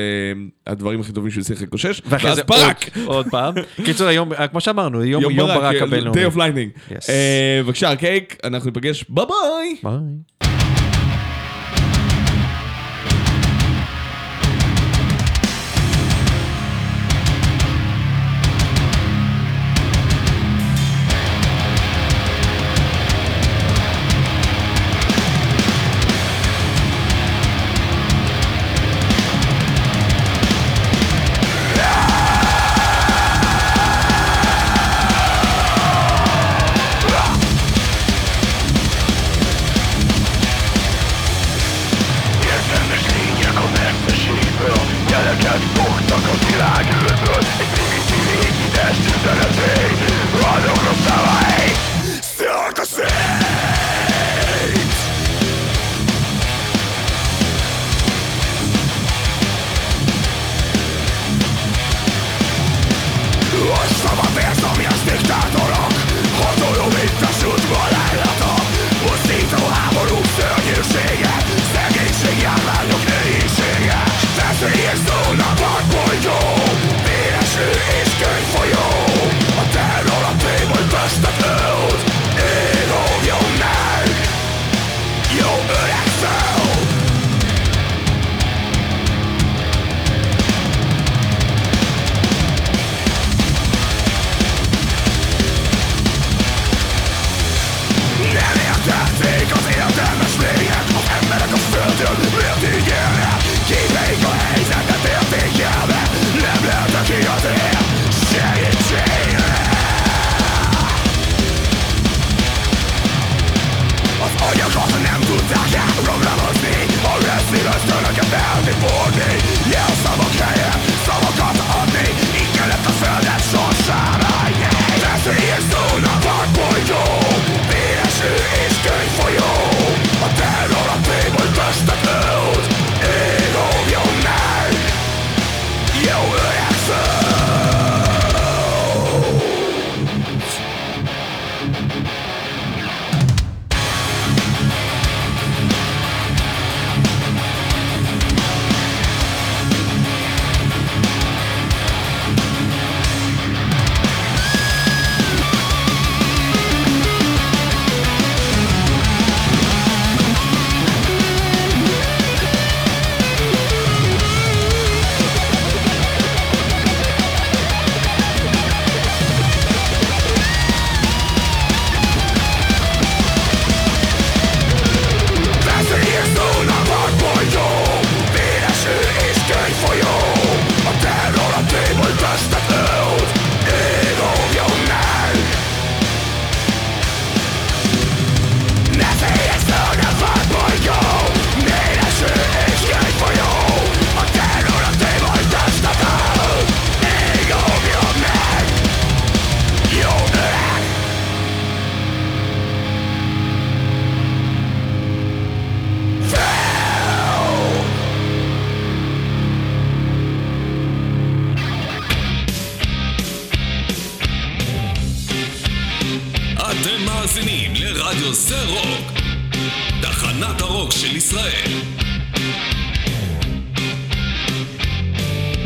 [0.67, 2.89] הדברים הכי טובים שהוא הצליח לקושש, ואז ברק.
[3.05, 3.53] עוד- פעם.
[3.85, 6.25] קיצור, היום, כמו שאמרנו, יום יום ברק אה, הבינלאומי.
[6.25, 6.93] Day of Lightning.
[7.09, 9.75] אה, בבקשה, ארקייק, אנחנו ניפגש, ביי ביי.
[9.83, 10.44] ביי.